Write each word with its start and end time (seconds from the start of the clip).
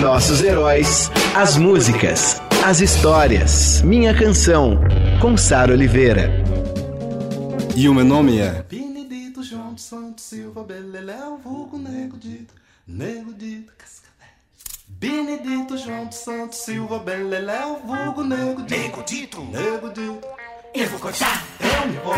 Nossos 0.00 0.42
heróis, 0.42 1.10
as 1.34 1.56
músicas, 1.56 2.40
as 2.64 2.80
histórias. 2.80 3.82
Minha 3.82 4.14
Canção, 4.14 4.80
com 5.20 5.36
Sara 5.36 5.72
Oliveira. 5.72 6.30
E 7.76 7.88
o 7.88 7.94
meu 7.94 8.04
nome 8.04 8.38
é 8.38 8.64
João 9.44 9.76
Santos 9.76 10.24
Silva 10.24 10.62
Beleléu, 10.62 11.36
vulgo 11.36 11.76
Nego 11.76 12.16
Dito, 12.16 12.54
Nego 12.86 13.34
Dito, 13.34 13.72
Cascavel. 13.76 14.28
Benedito 14.88 15.76
João 15.76 16.10
Santos 16.10 16.58
Silva 16.58 16.98
Beleléu, 16.98 17.80
vulgo 17.84 18.24
Nego 18.24 18.62
Dito, 18.62 18.80
Nego 18.80 19.02
Dito, 19.02 19.44
Nego 19.44 19.88
Dito. 19.88 20.26
Eu 20.74 20.88
vou 20.88 20.98
cortar, 20.98 21.44
eu 21.60 21.88
me 21.88 21.96
vou 21.98 22.14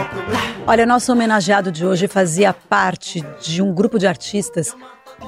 Olha, 0.67 0.87
nosso 0.87 1.11
homenageado 1.13 1.73
de 1.73 1.85
hoje 1.85 2.07
fazia 2.07 2.53
parte 2.53 3.25
de 3.43 3.61
um 3.61 3.75
grupo 3.75 3.99
de 3.99 4.07
artistas 4.07 4.75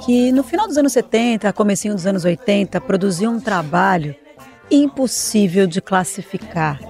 que 0.04 0.32
no 0.32 0.42
final 0.42 0.66
dos 0.66 0.78
anos 0.78 0.92
70, 0.92 1.52
comecinho 1.52 1.94
dos 1.94 2.06
anos 2.06 2.24
80, 2.24 2.80
produziam 2.80 3.34
um 3.34 3.40
trabalho 3.40 4.14
impossível 4.70 5.66
de 5.66 5.80
classificar, 5.80 6.80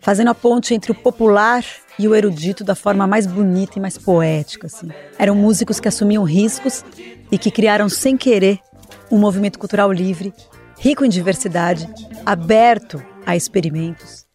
fazendo 0.00 0.30
a 0.30 0.34
ponte 0.34 0.74
entre 0.74 0.92
o 0.92 0.94
popular 0.94 1.64
e 1.98 2.08
o 2.08 2.14
erudito 2.14 2.64
da 2.64 2.74
forma 2.74 3.06
mais 3.06 3.26
bonita 3.26 3.78
e 3.78 3.80
mais 3.80 3.98
poética. 3.98 4.66
Assim. 4.66 4.88
Eram 5.18 5.34
músicos 5.34 5.78
que 5.78 5.88
assumiam 5.88 6.24
riscos 6.24 6.84
e 7.30 7.36
que 7.36 7.50
criaram 7.50 7.88
sem 7.88 8.16
querer 8.16 8.58
um 9.10 9.18
movimento 9.18 9.58
cultural 9.58 9.92
livre, 9.92 10.32
rico 10.78 11.04
em 11.04 11.08
diversidade, 11.08 11.88
aberto 12.24 13.02
a 13.26 13.36
experimentos. 13.36 14.26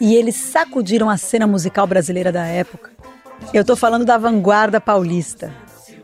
E 0.00 0.14
eles 0.14 0.36
sacudiram 0.36 1.10
a 1.10 1.18
cena 1.18 1.46
musical 1.46 1.86
brasileira 1.86 2.32
da 2.32 2.46
época. 2.46 2.90
Eu 3.52 3.62
estou 3.62 3.76
falando 3.76 4.04
da 4.04 4.16
vanguarda 4.16 4.80
paulista. 4.80 5.52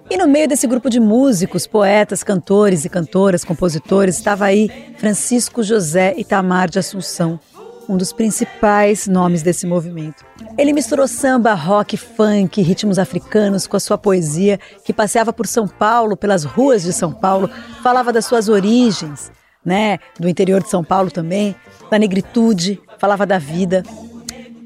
E 0.09 0.17
no 0.17 0.29
meio 0.29 0.47
desse 0.47 0.69
grupo 0.69 0.89
de 0.89 1.01
músicos, 1.01 1.67
poetas, 1.67 2.23
cantores 2.23 2.85
e 2.85 2.89
cantoras, 2.89 3.45
compositores, 3.45 4.17
estava 4.17 4.45
aí 4.45 4.71
Francisco 4.99 5.65
José 5.65 6.15
Itamar 6.17 6.71
de 6.71 6.79
Assunção, 6.79 7.41
um 7.89 7.97
dos 7.97 8.13
principais 8.13 9.09
nomes 9.09 9.43
desse 9.43 9.67
movimento. 9.67 10.25
Ele 10.57 10.73
misturou 10.73 11.09
samba, 11.09 11.55
rock, 11.55 11.97
funk, 11.97 12.63
ritmos 12.63 13.01
africanos 13.01 13.67
com 13.67 13.77
a 13.77 13.81
sua 13.81 13.99
poesia, 13.99 14.61
que 14.85 14.93
passeava 14.93 15.33
por 15.33 15.47
São 15.47 15.67
Paulo, 15.67 16.17
pelas 16.17 16.45
ruas 16.45 16.85
de 16.85 16.93
São 16.93 17.13
Paulo, 17.13 17.51
falava 17.83 18.13
das 18.13 18.27
suas 18.27 18.49
origens, 18.49 19.33
né, 19.65 19.99
do 20.21 20.29
interior 20.29 20.63
de 20.63 20.71
São 20.71 20.85
Paulo 20.85 21.11
também, 21.11 21.57
da 21.91 21.99
negritude, 21.99 22.81
falava 22.97 23.27
da 23.27 23.39
vida. 23.39 23.83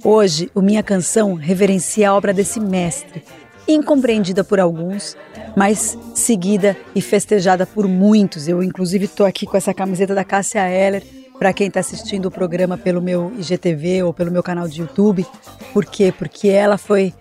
Hoje, 0.05 0.51
o 0.55 0.61
Minha 0.61 0.83
Canção 0.83 1.33
reverencia 1.33 2.11
a 2.11 2.15
obra 2.15 2.35
desse 2.35 2.61
mestre, 2.61 3.23
incompreendida 3.67 4.43
por 4.43 4.61
alguns, 4.61 5.17
mas 5.57 5.99
seguida 6.15 6.77
e 6.95 7.01
festejada 7.01 7.67
por 7.67 7.87
muitos. 7.87 8.49
Eu, 8.49 8.63
inclusive, 8.63 9.05
estou 9.05 9.27
aqui 9.27 9.47
com 9.47 9.57
essa 9.57 9.75
camiseta 9.75 10.15
da 10.15 10.25
Cássia 10.25 10.69
Eller, 10.69 11.03
para 11.39 11.53
quem 11.53 11.69
está 11.69 11.81
assistindo 11.81 12.27
o 12.27 12.31
programa 12.31 12.77
pelo 12.77 13.01
meu 13.01 13.33
IGTV 13.39 14.03
ou 14.03 14.13
pelo 14.13 14.31
meu 14.31 14.43
canal 14.43 14.69
de 14.69 14.83
YouTube. 14.83 15.27
Por 15.73 15.87
quê? 15.87 16.13
Porque 16.13 16.49
ela 16.49 16.77
foi, 16.77 17.15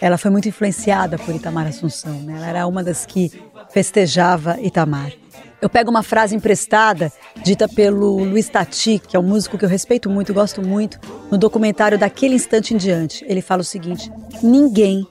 ela 0.00 0.16
foi 0.16 0.30
muito 0.30 0.48
influenciada 0.48 1.18
por 1.18 1.34
Itamar 1.34 1.66
Assunção. 1.66 2.14
Né? 2.22 2.34
Ela 2.36 2.46
era 2.46 2.66
uma 2.66 2.82
das 2.82 3.04
que 3.04 3.30
festejava 3.70 4.58
Itamar. 4.60 5.12
Eu 5.60 5.68
pego 5.68 5.90
uma 5.90 6.04
frase 6.04 6.36
emprestada, 6.36 7.12
dita 7.42 7.68
pelo 7.68 8.22
Luiz 8.24 8.48
Tati, 8.48 9.00
que 9.00 9.16
é 9.16 9.20
um 9.20 9.24
músico 9.24 9.58
que 9.58 9.64
eu 9.64 9.68
respeito 9.68 10.08
muito, 10.08 10.32
gosto 10.32 10.62
muito, 10.62 11.00
no 11.30 11.36
documentário 11.36 11.98
Daquele 11.98 12.36
Instante 12.36 12.74
em 12.74 12.76
Diante. 12.76 13.24
Ele 13.28 13.42
fala 13.42 13.62
o 13.62 13.64
seguinte: 13.64 14.10
Ninguém 14.40 15.04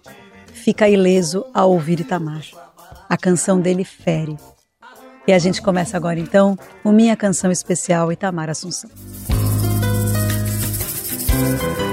fica 0.68 0.90
ileso 0.90 1.46
ao 1.54 1.72
ouvir 1.72 2.02
Itamar. 2.02 2.44
A 3.08 3.16
canção 3.16 3.58
dele 3.58 3.86
fere. 3.86 4.36
E 5.26 5.32
a 5.32 5.40
gente 5.40 5.62
começa 5.62 5.96
agora 5.96 6.20
então 6.20 6.60
o 6.84 6.92
Minha 6.92 7.16
Canção 7.16 7.50
Especial 7.50 8.12
Itamar 8.12 8.50
Assunção. 8.50 8.90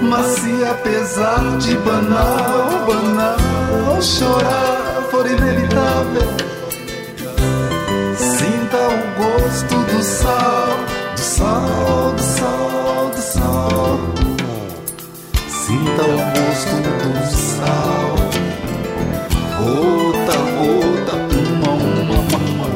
Mas 0.02 0.26
se 0.26 0.64
apesar 0.64 1.56
de 1.58 1.76
banal, 1.76 2.84
banal, 2.84 4.02
chorar 4.02 5.02
for 5.08 5.24
inevitável, 5.24 6.34
sinta 8.16 8.76
o 8.88 9.38
gosto 9.38 9.76
do 9.84 10.02
sal, 10.02 10.78
do 11.14 11.20
sal, 11.20 12.12
do 12.12 12.22
sal, 12.22 13.10
do 13.10 13.22
sal. 13.22 14.00
Sinta 15.48 16.02
o 16.02 16.16
gosto 16.16 16.74
do 16.82 17.36
sal. 17.36 18.23
Gota, 19.64 20.36
gota, 20.58 21.16
uma, 21.16 21.72
uma, 21.72 22.20
uma, 22.20 22.38
uma. 22.52 22.68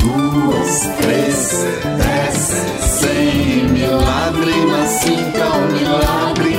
Duas, 0.00 0.80
três, 0.98 1.64
desce, 1.96 2.98
sem 2.98 3.68
milagre, 3.68 4.66
mas 4.68 4.90
sinta 4.90 5.46
o 5.48 5.72
milagre. 5.72 6.54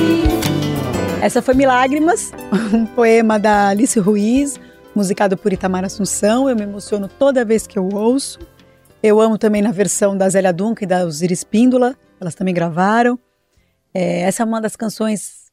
Essa 1.21 1.41
foi 1.41 1.55
Milágrimas, 1.55 2.31
um 2.73 2.85
poema 2.85 3.37
da 3.37 3.67
Alice 3.67 3.99
Ruiz, 3.99 4.57
musicado 4.95 5.35
por 5.35 5.51
Itamar 5.51 5.83
Assunção. 5.83 6.49
Eu 6.49 6.55
me 6.55 6.63
emociono 6.63 7.09
toda 7.09 7.43
vez 7.43 7.67
que 7.67 7.77
eu 7.77 7.89
ouço. 7.91 8.39
Eu 9.03 9.19
amo 9.19 9.37
também 9.37 9.61
na 9.61 9.73
versão 9.73 10.15
da 10.15 10.29
Zélia 10.29 10.53
Duncan 10.53 10.85
e 10.85 10.87
da 10.87 11.03
Osiris 11.03 11.43
Píndola, 11.43 11.97
elas 12.21 12.33
também 12.33 12.53
gravaram. 12.53 13.19
É, 13.93 14.21
essa 14.21 14.41
é 14.41 14.45
uma 14.45 14.61
das 14.61 14.77
canções 14.77 15.44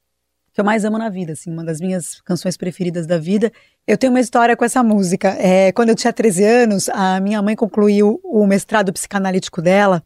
que 0.52 0.60
eu 0.60 0.64
mais 0.64 0.84
amo 0.84 0.98
na 0.98 1.08
vida, 1.08 1.32
assim, 1.32 1.50
uma 1.50 1.64
das 1.64 1.80
minhas 1.80 2.20
canções 2.20 2.56
preferidas 2.56 3.06
da 3.06 3.18
vida. 3.18 3.50
Eu 3.86 3.96
tenho 3.96 4.12
uma 4.12 4.20
história 4.20 4.56
com 4.56 4.64
essa 4.64 4.82
música. 4.82 5.28
É, 5.38 5.72
quando 5.72 5.88
eu 5.88 5.94
tinha 5.94 6.12
13 6.12 6.44
anos, 6.44 6.88
a 6.90 7.18
minha 7.20 7.40
mãe 7.40 7.56
concluiu 7.56 8.20
o 8.22 8.46
mestrado 8.46 8.92
psicanalítico 8.92 9.62
dela 9.62 10.02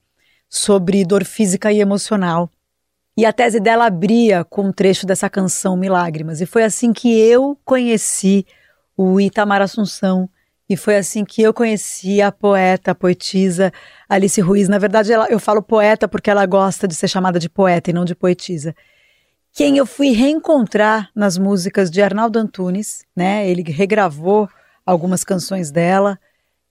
sobre 0.48 1.04
dor 1.04 1.24
física 1.24 1.72
e 1.72 1.80
emocional. 1.80 2.48
E 3.16 3.24
a 3.24 3.32
tese 3.32 3.58
dela 3.58 3.86
abria 3.86 4.44
com 4.44 4.68
um 4.68 4.72
trecho 4.72 5.04
dessa 5.04 5.28
canção 5.28 5.76
Milágrimas. 5.76 6.40
E 6.40 6.46
foi 6.46 6.62
assim 6.62 6.92
que 6.92 7.18
eu 7.18 7.58
conheci 7.64 8.46
o 8.96 9.20
Itamar 9.20 9.62
Assunção. 9.62 10.28
E 10.68 10.76
foi 10.76 10.96
assim 10.96 11.24
que 11.24 11.42
eu 11.42 11.54
conheci 11.54 12.20
a 12.20 12.30
poeta, 12.30 12.90
a 12.90 12.94
poetisa 12.94 13.72
Alice 14.08 14.40
Ruiz. 14.40 14.68
Na 14.68 14.78
verdade, 14.78 15.12
ela, 15.12 15.26
eu 15.28 15.40
falo 15.40 15.62
poeta 15.62 16.06
porque 16.06 16.30
ela 16.30 16.44
gosta 16.44 16.86
de 16.86 16.94
ser 16.94 17.08
chamada 17.08 17.38
de 17.38 17.48
poeta 17.48 17.90
e 17.90 17.92
não 17.92 18.04
de 18.04 18.14
poetisa. 18.14 18.74
Quem 19.56 19.78
eu 19.78 19.86
fui 19.86 20.10
reencontrar 20.10 21.10
nas 21.14 21.38
músicas 21.38 21.90
de 21.90 22.02
Arnaldo 22.02 22.38
Antunes, 22.38 23.06
né? 23.16 23.48
Ele 23.48 23.62
regravou 23.62 24.46
algumas 24.84 25.24
canções 25.24 25.70
dela, 25.70 26.18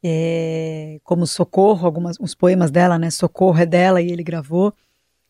é, 0.03 0.99
como 1.03 1.25
Socorro, 1.25 1.83
alguns 1.87 2.15
os 2.19 2.35
poemas 2.35 2.69
dela, 2.69 2.99
né? 2.99 3.09
Socorro 3.09 3.57
é 3.57 3.65
dela 3.65 4.03
e 4.03 4.11
ele 4.11 4.23
gravou. 4.23 4.71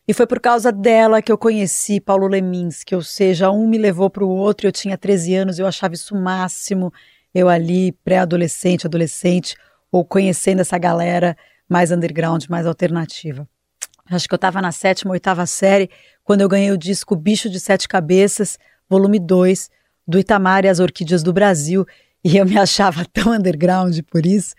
E 0.06 0.12
foi 0.12 0.26
por 0.26 0.38
causa 0.38 0.70
dela 0.70 1.22
que 1.22 1.32
eu 1.32 1.38
conheci 1.38 1.98
Paulo 1.98 2.26
Leminski, 2.28 2.94
ou 2.94 3.02
seja, 3.02 3.50
um 3.50 3.66
me 3.66 3.78
levou 3.78 4.10
para 4.10 4.22
o 4.22 4.28
outro, 4.28 4.66
eu 4.66 4.72
tinha 4.72 4.98
13 4.98 5.34
anos, 5.36 5.58
eu 5.58 5.66
achava 5.66 5.94
isso 5.94 6.14
o 6.14 6.20
máximo, 6.20 6.92
eu 7.34 7.48
ali, 7.48 7.90
pré-adolescente, 8.04 8.86
adolescente, 8.86 9.56
ou 9.90 10.04
conhecendo 10.04 10.60
essa 10.60 10.76
galera 10.76 11.34
mais 11.66 11.90
underground, 11.90 12.44
mais 12.50 12.66
alternativa. 12.66 13.48
Acho 14.10 14.28
que 14.28 14.34
eu 14.34 14.36
estava 14.36 14.62
na 14.62 14.72
sétima, 14.72 15.12
oitava 15.12 15.46
série, 15.46 15.90
quando 16.22 16.40
eu 16.40 16.48
ganhei 16.48 16.70
o 16.70 16.78
disco 16.78 17.16
Bicho 17.16 17.50
de 17.50 17.58
Sete 17.58 17.88
Cabeças, 17.88 18.58
volume 18.88 19.18
2, 19.18 19.70
do 20.06 20.18
Itamar 20.18 20.64
e 20.64 20.68
as 20.68 20.78
Orquídeas 20.78 21.22
do 21.22 21.32
Brasil, 21.32 21.84
e 22.22 22.36
eu 22.36 22.46
me 22.46 22.56
achava 22.58 23.04
tão 23.04 23.32
underground 23.32 23.98
por 24.10 24.24
isso. 24.24 24.54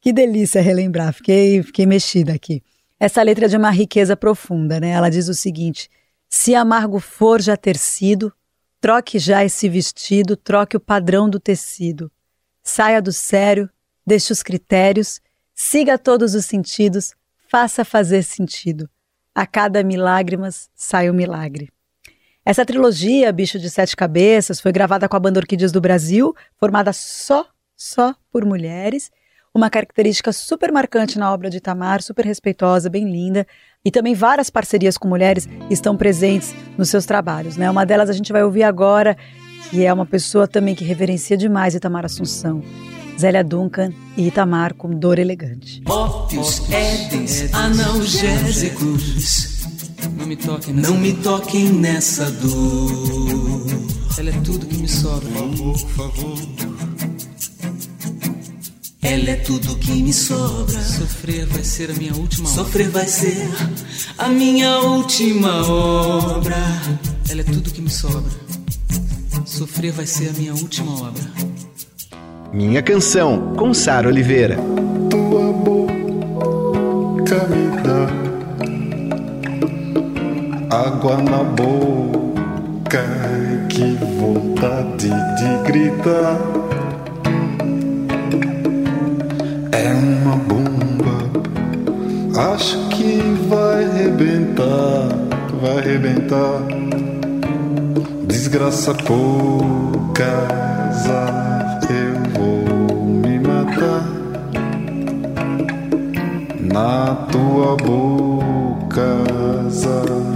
Que 0.00 0.12
delícia 0.12 0.60
relembrar, 0.60 1.12
fiquei, 1.12 1.62
fiquei 1.62 1.86
mexida 1.86 2.32
aqui. 2.32 2.62
Essa 3.00 3.22
letra 3.22 3.46
é 3.46 3.48
de 3.48 3.56
uma 3.56 3.70
riqueza 3.70 4.16
profunda, 4.16 4.80
né? 4.80 4.90
Ela 4.90 5.08
diz 5.08 5.28
o 5.28 5.34
seguinte: 5.34 5.88
Se 6.28 6.54
amargo 6.54 6.98
for 6.98 7.40
já 7.40 7.56
ter 7.56 7.76
sido, 7.76 8.32
troque 8.80 9.18
já 9.18 9.44
esse 9.44 9.68
vestido, 9.68 10.36
troque 10.36 10.76
o 10.76 10.80
padrão 10.80 11.30
do 11.30 11.38
tecido. 11.38 12.10
Saia 12.62 13.00
do 13.00 13.12
sério, 13.12 13.70
deixe 14.04 14.32
os 14.32 14.42
critérios, 14.42 15.20
siga 15.54 15.96
todos 15.96 16.34
os 16.34 16.44
sentidos, 16.44 17.14
faça 17.48 17.84
fazer 17.84 18.22
sentido. 18.22 18.88
A 19.34 19.46
cada 19.46 19.82
milágrimas 19.82 20.68
sai 20.74 21.10
um 21.10 21.14
milagre. 21.14 21.68
Essa 22.44 22.64
trilogia, 22.64 23.32
Bicho 23.32 23.58
de 23.58 23.68
Sete 23.68 23.94
Cabeças, 23.94 24.60
foi 24.60 24.72
gravada 24.72 25.08
com 25.08 25.16
a 25.16 25.20
banda 25.20 25.40
Orquídeas 25.40 25.70
do 25.70 25.80
Brasil, 25.80 26.34
formada 26.56 26.92
só, 26.92 27.46
só 27.76 28.14
por 28.30 28.44
mulheres. 28.44 29.10
uma 29.54 29.70
característica 29.70 30.32
super 30.32 30.70
marcante 30.70 31.18
na 31.18 31.32
obra 31.32 31.50
de 31.50 31.56
Itamar, 31.56 32.00
super 32.00 32.24
respeitosa, 32.24 32.88
bem 32.88 33.10
linda. 33.10 33.44
E 33.84 33.90
também 33.90 34.14
várias 34.14 34.50
parcerias 34.50 34.96
com 34.96 35.08
mulheres 35.08 35.48
estão 35.68 35.96
presentes 35.96 36.54
nos 36.76 36.90
seus 36.90 37.04
trabalhos. 37.04 37.56
Né? 37.56 37.68
Uma 37.68 37.84
delas 37.84 38.08
a 38.08 38.12
gente 38.12 38.32
vai 38.32 38.44
ouvir 38.44 38.62
agora, 38.62 39.16
que 39.68 39.84
é 39.84 39.92
uma 39.92 40.06
pessoa 40.06 40.46
também 40.46 40.76
que 40.76 40.84
reverencia 40.84 41.36
demais 41.36 41.74
Itamar 41.74 42.04
Assunção. 42.04 42.62
Zélia 43.18 43.42
Duncan 43.42 43.92
e 44.16 44.28
Itamar 44.28 44.74
com 44.74 44.90
Dor 44.90 45.18
Elegante. 45.18 45.82
Ópios, 45.86 46.62
édens, 46.70 47.52
analgésicos. 47.52 49.58
Não 50.16 50.26
me 50.26 50.36
toquem 50.36 50.74
nessa 50.74 50.90
Não 50.92 50.98
me 50.98 51.12
toquem 51.14 51.72
nessa 51.72 52.30
dor. 52.30 53.66
Ela 54.18 54.30
é 54.30 54.40
tudo 54.40 54.66
que 54.66 54.76
me 54.76 54.88
sobra. 54.88 55.28
Por 55.56 55.78
favor, 55.78 56.38
Ela 59.02 59.30
é 59.30 59.36
tudo 59.36 59.74
que 59.76 59.90
me 59.90 60.12
sobra. 60.12 60.80
Sofrer 60.80 61.46
vai 61.46 61.64
ser 61.64 61.90
a 61.90 61.94
minha 61.94 62.14
última 62.14 62.48
obra. 62.48 62.64
Sofrer 62.64 62.88
vai 62.90 63.08
ser 63.08 63.48
a 64.16 64.28
minha 64.28 64.78
última 64.78 65.66
obra. 65.66 66.56
Ela 67.28 67.40
é 67.40 67.44
tudo 67.44 67.70
que 67.72 67.80
me 67.80 67.90
sobra. 67.90 68.30
Sofrer 69.44 69.92
vai 69.92 70.06
ser 70.06 70.28
a 70.28 70.32
minha 70.34 70.54
última 70.54 70.92
obra. 71.08 71.47
Minha 72.52 72.82
canção, 72.82 73.54
com 73.56 73.74
Sara 73.74 74.08
Oliveira. 74.08 74.56
tua 75.10 75.52
boca 75.52 77.46
me 77.50 77.68
dá 77.82 78.08
água 80.74 81.18
na 81.18 81.44
boca. 81.44 83.04
Que 83.68 83.98
vontade 84.18 85.10
de 85.10 85.62
gritar. 85.66 86.38
É 89.72 89.92
uma 89.92 90.36
bomba. 90.36 91.30
Acho 92.54 92.88
que 92.88 93.20
vai 93.48 93.84
rebentar, 93.84 95.08
vai 95.60 95.82
rebentar. 95.82 96.62
Desgraça 98.26 98.94
pouca, 98.94 100.24
eu 101.04 101.57
na 106.72 107.14
tua 107.30 107.76
boca. 107.76 108.28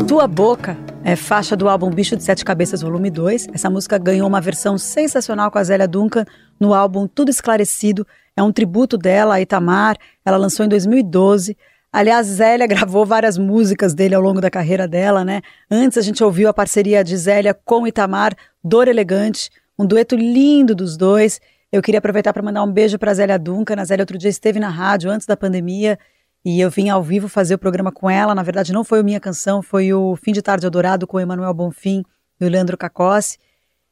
Tua 0.07 0.27
Boca 0.27 0.77
é 1.05 1.17
faixa 1.17 1.57
do 1.57 1.69
álbum 1.69 1.91
Bicho 1.91 2.17
de 2.17 2.23
Sete 2.23 2.45
Cabeças, 2.45 2.83
volume 2.83 3.11
2. 3.11 3.49
Essa 3.53 3.71
música 3.71 3.99
ganhou 3.99 4.29
uma 4.29 4.41
versão 4.41 4.77
sensacional 4.77 5.51
com 5.51 5.59
a 5.59 5.65
Zélia 5.65 5.89
Duncan 5.89 6.25
no 6.61 6.75
álbum 6.75 7.07
Tudo 7.07 7.31
Esclarecido. 7.31 8.07
É 8.37 8.43
um 8.43 8.53
tributo 8.53 8.99
dela 8.99 9.35
a 9.35 9.41
Itamar. 9.41 9.97
Ela 10.25 10.37
lançou 10.37 10.65
em 10.67 10.69
2012. 10.69 11.57
Aliás, 11.93 12.27
Zélia 12.27 12.67
gravou 12.69 13.05
várias 13.07 13.37
músicas 13.39 13.95
dele 13.95 14.15
ao 14.15 14.23
longo 14.23 14.41
da 14.41 14.51
carreira 14.51 14.87
dela, 14.87 15.25
né? 15.25 15.41
Antes 15.71 15.99
a 15.99 16.03
gente 16.03 16.23
ouviu 16.23 16.49
a 16.49 16.55
parceria 16.55 17.03
de 17.03 17.17
Zélia 17.17 17.55
com 17.55 17.87
Itamar, 17.87 18.35
Dor 18.63 18.89
Elegante, 18.89 19.51
um 19.79 19.87
dueto 19.87 20.15
lindo 20.15 20.75
dos 20.75 20.97
dois. 20.97 21.41
Eu 21.71 21.81
queria 21.81 21.99
aproveitar 21.99 22.33
para 22.33 22.43
mandar 22.43 22.63
um 22.63 22.71
beijo 22.71 22.99
para 22.99 23.15
Zélia 23.15 23.39
Duncan. 23.39 23.77
A 23.79 23.85
Zélia 23.85 24.03
outro 24.03 24.19
dia 24.19 24.31
esteve 24.31 24.61
na 24.61 24.69
rádio 24.69 25.11
antes 25.11 25.27
da 25.27 25.37
pandemia 25.37 25.99
e 26.45 26.61
eu 26.61 26.71
vim 26.71 26.89
ao 26.89 27.03
vivo 27.03 27.29
fazer 27.29 27.55
o 27.55 27.59
programa 27.59 27.93
com 27.93 28.11
ela. 28.11 28.35
Na 28.35 28.43
verdade, 28.43 28.73
não 28.73 28.83
foi 28.83 29.01
a 29.01 29.03
minha 29.03 29.21
canção, 29.21 29.63
foi 29.63 29.93
o 29.93 30.17
Fim 30.17 30.33
de 30.33 30.43
Tarde 30.43 30.67
Eldorado 30.67 31.07
com 31.07 31.17
o 31.17 31.21
Emanuel 31.21 31.55
Bonfim 31.55 32.05
e 32.41 32.45
o 32.45 32.49
Leandro 32.49 32.77
Cacossi. 32.77 33.39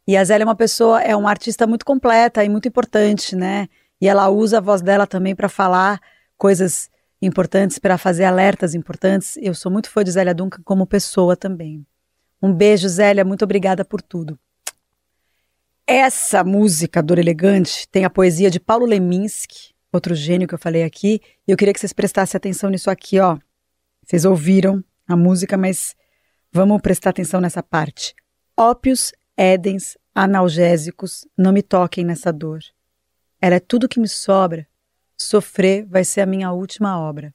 E 0.07 0.17
a 0.17 0.25
Zélia 0.25 0.43
é 0.43 0.47
uma 0.47 0.57
pessoa, 0.57 1.01
é 1.01 1.15
uma 1.15 1.31
artista 1.31 1.67
muito 1.67 1.85
completa 1.85 2.45
e 2.45 2.49
muito 2.49 2.67
importante, 2.67 3.37
né? 3.37 3.69
E 4.01 4.09
ela 4.09 4.29
usa 4.29 4.59
a 4.59 4.61
voz 4.61 4.83
dela 4.83 5.07
também 5.07 5.37
para 5.37 5.49
falar 5.49 6.01
coisas 6.37 6.91
importantes, 7.23 7.79
para 7.79 7.97
fazer 7.97 8.25
alertas 8.25 8.75
importantes. 8.75 9.37
Eu 9.37 9.55
sou 9.55 9.71
muito 9.71 9.91
fã 9.91 10.03
de 10.03 10.11
Zélia 10.11 10.35
Duncan 10.35 10.63
como 10.65 10.87
pessoa 10.87 11.37
também. 11.37 11.87
Um 12.43 12.53
beijo, 12.53 12.89
Zélia, 12.89 13.25
muito 13.25 13.45
obrigada 13.45 13.85
por 13.85 14.01
tudo. 14.01 14.39
Essa 15.87 16.43
música, 16.43 17.03
Dor 17.03 17.19
Elegante, 17.19 17.87
tem 17.89 18.05
a 18.05 18.11
poesia 18.11 18.51
de 18.51 18.59
Paulo 18.59 18.87
Leminski, 18.87 19.75
outro 19.93 20.15
gênio 20.15 20.47
que 20.47 20.55
eu 20.55 20.59
falei 20.59 20.83
aqui, 20.83 21.21
e 21.47 21.51
eu 21.51 21.57
queria 21.57 21.75
que 21.75 21.81
vocês 21.81 21.93
prestassem 21.93 22.37
atenção 22.37 22.71
nisso 22.71 22.91
aqui, 22.91 23.19
ó. 23.19 23.39
Vocês 24.05 24.25
ouviram 24.25 24.83
a 25.07 25.17
música, 25.17 25.57
mas 25.57 25.95
vamos 26.53 26.81
prestar 26.81 27.11
atenção 27.11 27.41
nessa 27.41 27.63
parte. 27.63 28.15
Ópios, 28.57 29.13
édens, 29.37 29.97
analgésicos, 30.15 31.27
não 31.37 31.53
me 31.53 31.63
toquem 31.63 32.05
nessa 32.05 32.33
dor. 32.33 32.61
Ela 33.41 33.57
é 33.57 33.61
tudo 33.61 33.89
que 33.89 34.01
me 34.01 34.09
sobra. 34.09 34.67
Sofrer 35.17 35.87
vai 35.87 36.05
ser 36.05 36.21
a 36.21 36.27
minha 36.27 36.53
última 36.53 36.99
obra. 36.99 37.35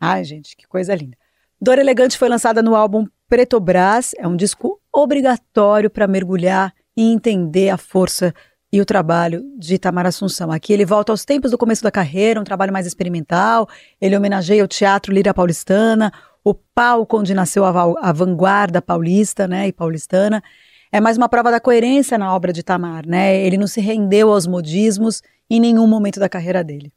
Ai, 0.00 0.24
gente, 0.24 0.56
que 0.56 0.66
coisa 0.66 0.94
linda. 0.94 1.16
Dor 1.60 1.78
Elegante 1.78 2.18
foi 2.18 2.28
lançada 2.28 2.62
no 2.62 2.74
álbum 2.74 3.06
Preto 3.28 3.58
Brás, 3.58 4.12
é 4.18 4.28
um 4.28 4.36
disco 4.36 4.80
obrigatório 4.92 5.88
para 5.88 6.06
mergulhar 6.06 6.74
e 6.96 7.10
entender 7.10 7.70
a 7.70 7.78
força 7.78 8.34
e 8.74 8.80
o 8.80 8.84
trabalho 8.84 9.44
de 9.56 9.76
Itamar 9.76 10.04
Assunção. 10.04 10.50
Aqui 10.50 10.72
ele 10.72 10.84
volta 10.84 11.12
aos 11.12 11.24
tempos 11.24 11.52
do 11.52 11.56
começo 11.56 11.80
da 11.80 11.92
carreira, 11.92 12.40
um 12.40 12.42
trabalho 12.44 12.72
mais 12.72 12.88
experimental, 12.88 13.68
ele 14.00 14.16
homenageia 14.16 14.64
o 14.64 14.66
teatro 14.66 15.14
Lira 15.14 15.32
Paulistana, 15.32 16.12
o 16.42 16.52
palco 16.52 17.16
onde 17.16 17.32
nasceu 17.34 17.64
a, 17.64 17.70
a 18.00 18.12
vanguarda 18.12 18.82
paulista 18.82 19.46
né, 19.46 19.68
e 19.68 19.72
paulistana. 19.72 20.42
É 20.90 21.00
mais 21.00 21.16
uma 21.16 21.28
prova 21.28 21.52
da 21.52 21.60
coerência 21.60 22.18
na 22.18 22.34
obra 22.34 22.52
de 22.52 22.60
Itamar, 22.60 23.06
né? 23.06 23.36
Ele 23.46 23.56
não 23.56 23.68
se 23.68 23.80
rendeu 23.80 24.32
aos 24.32 24.44
modismos 24.44 25.22
em 25.48 25.60
nenhum 25.60 25.86
momento 25.86 26.18
da 26.18 26.28
carreira 26.28 26.64
dele. 26.64 26.92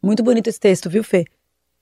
Muito 0.00 0.22
bonito 0.22 0.46
esse 0.46 0.60
texto, 0.60 0.88
viu, 0.88 1.02
Fê? 1.02 1.24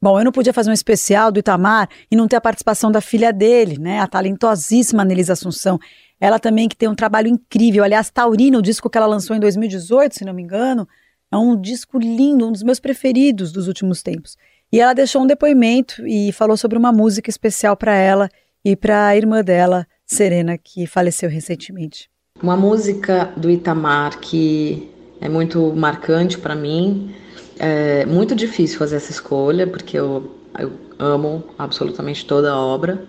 Bom, 0.00 0.18
eu 0.18 0.24
não 0.24 0.32
podia 0.32 0.54
fazer 0.54 0.70
um 0.70 0.72
especial 0.72 1.30
do 1.30 1.38
Itamar 1.38 1.86
e 2.10 2.16
não 2.16 2.26
ter 2.26 2.36
a 2.36 2.40
participação 2.40 2.90
da 2.90 3.02
filha 3.02 3.30
dele, 3.30 3.78
né? 3.78 4.00
A 4.00 4.06
talentosíssima 4.06 5.04
Nelisa 5.04 5.34
Assunção. 5.34 5.78
Ela 6.22 6.38
também 6.38 6.68
que 6.68 6.76
tem 6.76 6.88
um 6.88 6.94
trabalho 6.94 7.26
incrível. 7.26 7.82
Aliás, 7.82 8.08
Taurina, 8.08 8.56
o 8.56 8.62
disco 8.62 8.88
que 8.88 8.96
ela 8.96 9.08
lançou 9.08 9.34
em 9.34 9.40
2018, 9.40 10.14
se 10.14 10.24
não 10.24 10.32
me 10.32 10.40
engano, 10.40 10.86
é 11.32 11.36
um 11.36 11.60
disco 11.60 11.98
lindo, 11.98 12.46
um 12.46 12.52
dos 12.52 12.62
meus 12.62 12.78
preferidos 12.78 13.50
dos 13.50 13.66
últimos 13.66 14.04
tempos. 14.04 14.36
E 14.72 14.78
ela 14.78 14.92
deixou 14.92 15.22
um 15.22 15.26
depoimento 15.26 16.06
e 16.06 16.30
falou 16.30 16.56
sobre 16.56 16.78
uma 16.78 16.92
música 16.92 17.28
especial 17.28 17.76
para 17.76 17.96
ela 17.96 18.28
e 18.64 18.76
para 18.76 19.08
a 19.08 19.16
irmã 19.16 19.42
dela, 19.42 19.84
Serena, 20.06 20.56
que 20.56 20.86
faleceu 20.86 21.28
recentemente. 21.28 22.08
Uma 22.40 22.56
música 22.56 23.32
do 23.36 23.50
Itamar 23.50 24.20
que 24.20 24.88
é 25.20 25.28
muito 25.28 25.74
marcante 25.74 26.38
para 26.38 26.54
mim. 26.54 27.12
É 27.58 28.06
muito 28.06 28.36
difícil 28.36 28.78
fazer 28.78 28.94
essa 28.94 29.10
escolha, 29.10 29.66
porque 29.66 29.98
eu, 29.98 30.38
eu 30.56 30.70
amo 31.00 31.42
absolutamente 31.58 32.24
toda 32.24 32.52
a 32.52 32.56
obra. 32.56 33.04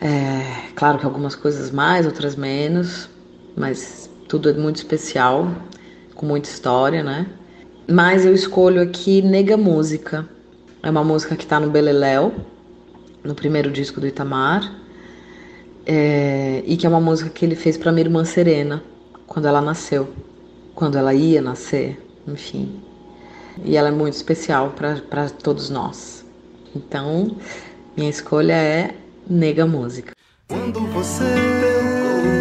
É, 0.00 0.70
claro 0.74 0.98
que 0.98 1.04
algumas 1.04 1.34
coisas 1.34 1.70
mais, 1.70 2.06
outras 2.06 2.36
menos, 2.36 3.08
mas 3.56 4.10
tudo 4.28 4.50
é 4.50 4.52
muito 4.52 4.76
especial, 4.76 5.50
com 6.14 6.26
muita 6.26 6.48
história, 6.48 7.02
né? 7.02 7.26
Mas 7.88 8.24
eu 8.24 8.34
escolho 8.34 8.82
aqui 8.82 9.22
Nega 9.22 9.56
Música. 9.56 10.28
É 10.82 10.90
uma 10.90 11.04
música 11.04 11.36
que 11.36 11.46
tá 11.46 11.60
no 11.60 11.70
Beleléu, 11.70 12.34
no 13.22 13.34
primeiro 13.34 13.70
disco 13.70 14.00
do 14.00 14.06
Itamar. 14.06 14.80
É, 15.86 16.62
e 16.66 16.76
que 16.76 16.86
é 16.86 16.88
uma 16.88 17.00
música 17.00 17.28
que 17.28 17.44
ele 17.44 17.54
fez 17.54 17.76
para 17.76 17.92
minha 17.92 18.06
irmã 18.06 18.24
Serena, 18.24 18.82
quando 19.26 19.46
ela 19.46 19.60
nasceu, 19.60 20.08
quando 20.74 20.96
ela 20.96 21.12
ia 21.12 21.42
nascer, 21.42 22.00
enfim. 22.26 22.80
E 23.62 23.76
ela 23.76 23.88
é 23.88 23.90
muito 23.90 24.14
especial 24.14 24.70
para 24.70 25.28
todos 25.28 25.68
nós. 25.68 26.24
Então, 26.74 27.36
minha 27.96 28.08
escolha 28.10 28.54
é 28.54 28.94
Nega 29.28 29.66
Música. 29.66 30.12
Quando 30.48 30.80
você 30.88 31.24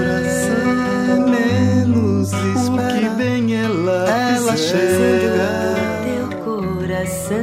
coração 0.04 1.28
menos 1.30 2.34
espera, 2.34 2.98
o 2.98 3.00
que 3.00 3.10
bem 3.16 3.56
ela, 3.56 4.10
ela 4.10 4.58
chega. 4.58 5.76
Teu 6.04 6.28
coração, 6.44 7.38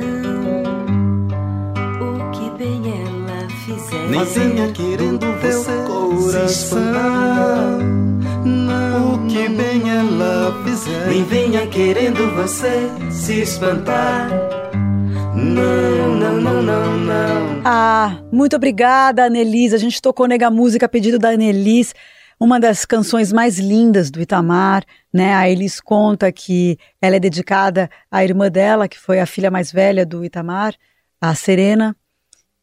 o 2.01 2.31
que 2.31 2.51
bem 2.59 2.83
ela 3.03 3.49
fizer. 3.65 4.09
Nem 4.11 4.25
venha 4.25 4.73
querendo 4.73 5.27
você 5.41 5.73
coração. 5.87 6.81
Não, 8.45 9.15
o 9.15 9.27
que 9.27 9.49
bem 9.49 9.91
ela 9.91 10.63
fizer. 10.65 11.07
Nem 11.09 11.25
venha 11.25 11.67
querendo 11.67 12.35
você 12.37 12.91
se 13.11 13.41
espantar. 13.41 14.60
Não, 15.51 16.15
não, 16.17 16.41
não, 16.41 16.63
não, 16.63 16.99
não. 16.99 17.63
Ah, 17.65 18.23
muito 18.33 18.55
obrigada, 18.55 19.25
Annelise. 19.25 19.75
A 19.75 19.79
gente 19.79 20.01
tocou 20.01 20.27
Nega 20.27 20.51
Música 20.51 20.87
a 20.87 20.89
pedido 20.89 21.19
da 21.19 21.31
Annelise, 21.31 21.93
uma 22.39 22.59
das 22.59 22.87
canções 22.87 23.33
mais 23.33 23.59
lindas 23.59 24.11
do 24.11 24.21
Itamar, 24.21 24.85
né? 25.13 25.35
A 25.35 25.51
Elis 25.51 25.81
conta 25.81 26.31
que 26.33 26.79
ela 27.03 27.17
é 27.17 27.21
dedicada 27.21 27.91
à 28.11 28.25
irmã 28.25 28.49
dela, 28.49 28.89
que 28.89 28.99
foi 28.99 29.21
a 29.21 29.27
filha 29.27 29.51
mais 29.51 29.71
velha 29.71 30.07
do 30.07 30.25
Itamar, 30.25 30.75
a 31.21 31.35
Serena. 31.35 31.95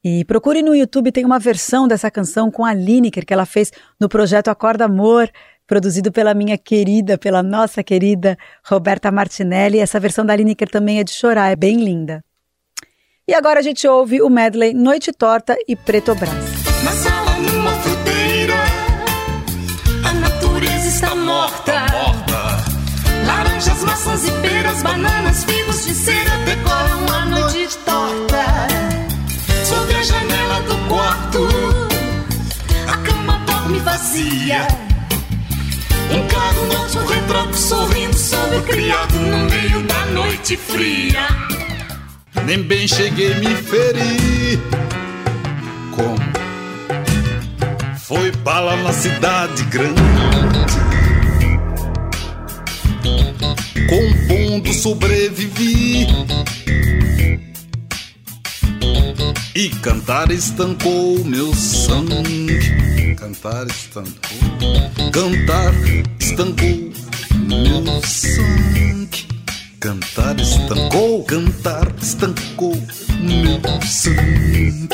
E 0.04 0.24
procure 0.26 0.62
no 0.62 0.74
YouTube, 0.74 1.12
tem 1.12 1.26
uma 1.26 1.38
versão 1.38 1.88
dessa 1.88 2.10
canção 2.10 2.50
com 2.50 2.64
a 2.64 2.74
Lineker, 2.74 3.26
que 3.26 3.34
ela 3.34 3.46
fez 3.46 3.72
no 4.00 4.08
projeto 4.08 4.48
Acorda 4.48 4.86
Amor, 4.86 5.30
produzido 5.68 6.12
pela 6.12 6.34
minha 6.34 6.58
querida, 6.58 7.18
pela 7.18 7.44
nossa 7.44 7.84
querida 7.84 8.38
Roberta 8.66 9.12
Martinelli. 9.12 9.80
Essa 9.80 10.00
versão 10.00 10.26
da 10.26 10.36
Lineker 10.36 10.70
também 10.70 11.00
é 11.00 11.04
de 11.04 11.12
chorar, 11.12 11.52
é 11.52 11.56
bem 11.56 11.84
linda. 11.84 12.24
E 13.30 13.34
agora 13.34 13.60
a 13.60 13.62
gente 13.62 13.86
ouve 13.86 14.22
o 14.22 14.30
medley 14.30 14.74
Noite 14.74 15.12
Torta 15.12 15.58
e 15.68 15.76
Preto 15.76 16.16
Brás. 16.16 16.34
Na 16.82 16.92
sala, 16.92 17.32
numa 17.40 17.72
fruteira, 17.72 18.56
a 20.06 20.14
natureza 20.14 20.88
está 20.88 21.14
morta. 21.14 21.74
morta. 21.92 22.64
Laranjas, 23.26 23.84
maçãs 23.84 24.26
e 24.30 24.32
peras, 24.42 24.82
bananas, 24.82 25.44
figos 25.44 25.86
de 25.86 25.94
cera 25.94 26.38
decoram 26.46 27.14
a 27.14 27.26
noite 27.26 27.78
torta. 27.80 28.46
Sob 29.66 29.94
a 29.94 30.04
janela 30.04 30.62
do 30.62 30.88
quarto, 30.88 31.50
a 32.88 32.98
cama 33.06 33.42
dorme 33.46 33.80
vazia. 33.80 34.66
Encaro 36.12 36.66
nosso 36.68 37.00
retrato 37.00 37.58
sorrindo 37.58 38.18
sobre 38.18 38.56
o 38.56 38.64
criado 38.64 39.16
no 39.16 39.50
meio 39.50 39.84
da 39.84 40.06
noite 40.06 40.56
fria. 40.56 41.28
Nem 42.48 42.64
bem 42.64 42.88
cheguei 42.88 43.36
me 43.36 43.54
ferir. 43.58 44.58
Como? 45.94 46.16
Foi 48.00 48.32
bala 48.32 48.78
na 48.78 48.94
cidade 48.94 49.64
grande. 49.66 50.02
Compondo 53.90 54.74
sobrevivi. 54.74 56.08
E 59.54 59.68
cantar 59.82 60.32
estancou 60.32 61.26
meu 61.26 61.54
sangue. 61.54 63.16
Cantar 63.20 63.68
estancou. 63.68 65.12
Cantar 65.12 65.74
estancou 66.18 66.94
meu 67.46 68.02
sangue. 68.06 69.37
Cantar 69.80 70.40
estancou, 70.40 71.24
cantar 71.24 71.94
estancou 72.02 72.74
meu 73.22 73.82
sangue. 73.84 74.90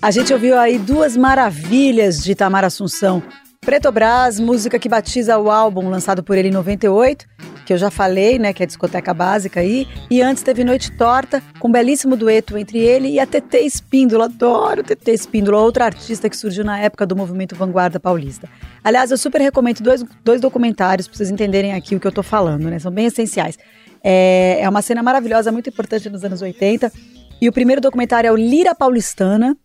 A 0.00 0.12
gente 0.12 0.32
ouviu 0.32 0.56
aí 0.56 0.78
duas 0.78 1.16
maravilhas 1.16 2.22
de 2.22 2.30
Itamar 2.30 2.64
Assunção. 2.64 3.20
Preto 3.60 3.90
Brás, 3.90 4.38
música 4.38 4.78
que 4.78 4.88
batiza 4.88 5.36
o 5.38 5.50
álbum 5.50 5.88
lançado 5.88 6.22
por 6.22 6.38
ele 6.38 6.48
em 6.48 6.52
98, 6.52 7.26
que 7.66 7.72
eu 7.72 7.78
já 7.78 7.90
falei, 7.90 8.38
né, 8.38 8.52
que 8.52 8.62
é 8.62 8.64
a 8.64 8.66
discoteca 8.66 9.12
básica 9.12 9.58
aí. 9.58 9.88
E 10.08 10.22
antes 10.22 10.44
teve 10.44 10.62
Noite 10.62 10.92
Torta, 10.92 11.42
com 11.58 11.66
um 11.66 11.72
belíssimo 11.72 12.16
dueto 12.16 12.56
entre 12.56 12.78
ele 12.78 13.08
e 13.08 13.18
a 13.18 13.26
TT 13.26 13.58
Espíndola. 13.58 14.26
Adoro 14.26 14.84
TT 14.84 15.12
Espíndola, 15.12 15.60
outra 15.60 15.84
artista 15.84 16.30
que 16.30 16.36
surgiu 16.36 16.64
na 16.64 16.78
época 16.78 17.04
do 17.04 17.16
movimento 17.16 17.56
Vanguarda 17.56 17.98
Paulista. 17.98 18.48
Aliás, 18.84 19.10
eu 19.10 19.18
super 19.18 19.40
recomendo 19.40 19.80
dois, 19.80 20.04
dois 20.24 20.40
documentários 20.40 21.08
para 21.08 21.16
vocês 21.16 21.30
entenderem 21.30 21.72
aqui 21.72 21.96
o 21.96 22.00
que 22.00 22.06
eu 22.06 22.12
tô 22.12 22.22
falando, 22.22 22.70
né? 22.70 22.78
São 22.78 22.92
bem 22.92 23.06
essenciais. 23.06 23.58
É, 24.02 24.58
é 24.60 24.68
uma 24.68 24.82
cena 24.82 25.02
maravilhosa, 25.02 25.52
muito 25.52 25.68
importante 25.68 26.08
nos 26.10 26.24
anos 26.24 26.42
80. 26.42 26.92
E 27.40 27.48
o 27.48 27.52
primeiro 27.52 27.80
documentário 27.80 28.28
é 28.28 28.32
o 28.32 28.36
Lira 28.36 28.74
Paulistana, 28.74 29.56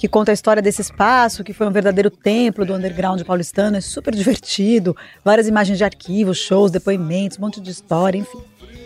que 0.00 0.08
conta 0.08 0.32
a 0.32 0.34
história 0.34 0.62
desse 0.62 0.80
espaço, 0.80 1.44
que 1.44 1.52
foi 1.52 1.66
um 1.66 1.70
verdadeiro 1.70 2.10
templo 2.10 2.64
do 2.64 2.74
underground 2.74 3.20
paulistano, 3.22 3.76
é 3.76 3.82
super 3.82 4.14
divertido, 4.16 4.96
várias 5.22 5.46
imagens 5.46 5.76
de 5.76 5.84
arquivos, 5.84 6.38
shows, 6.38 6.70
depoimentos, 6.70 7.36
um 7.36 7.42
monte 7.42 7.60
de 7.60 7.70
história, 7.70 8.18
enfim. 8.18 8.38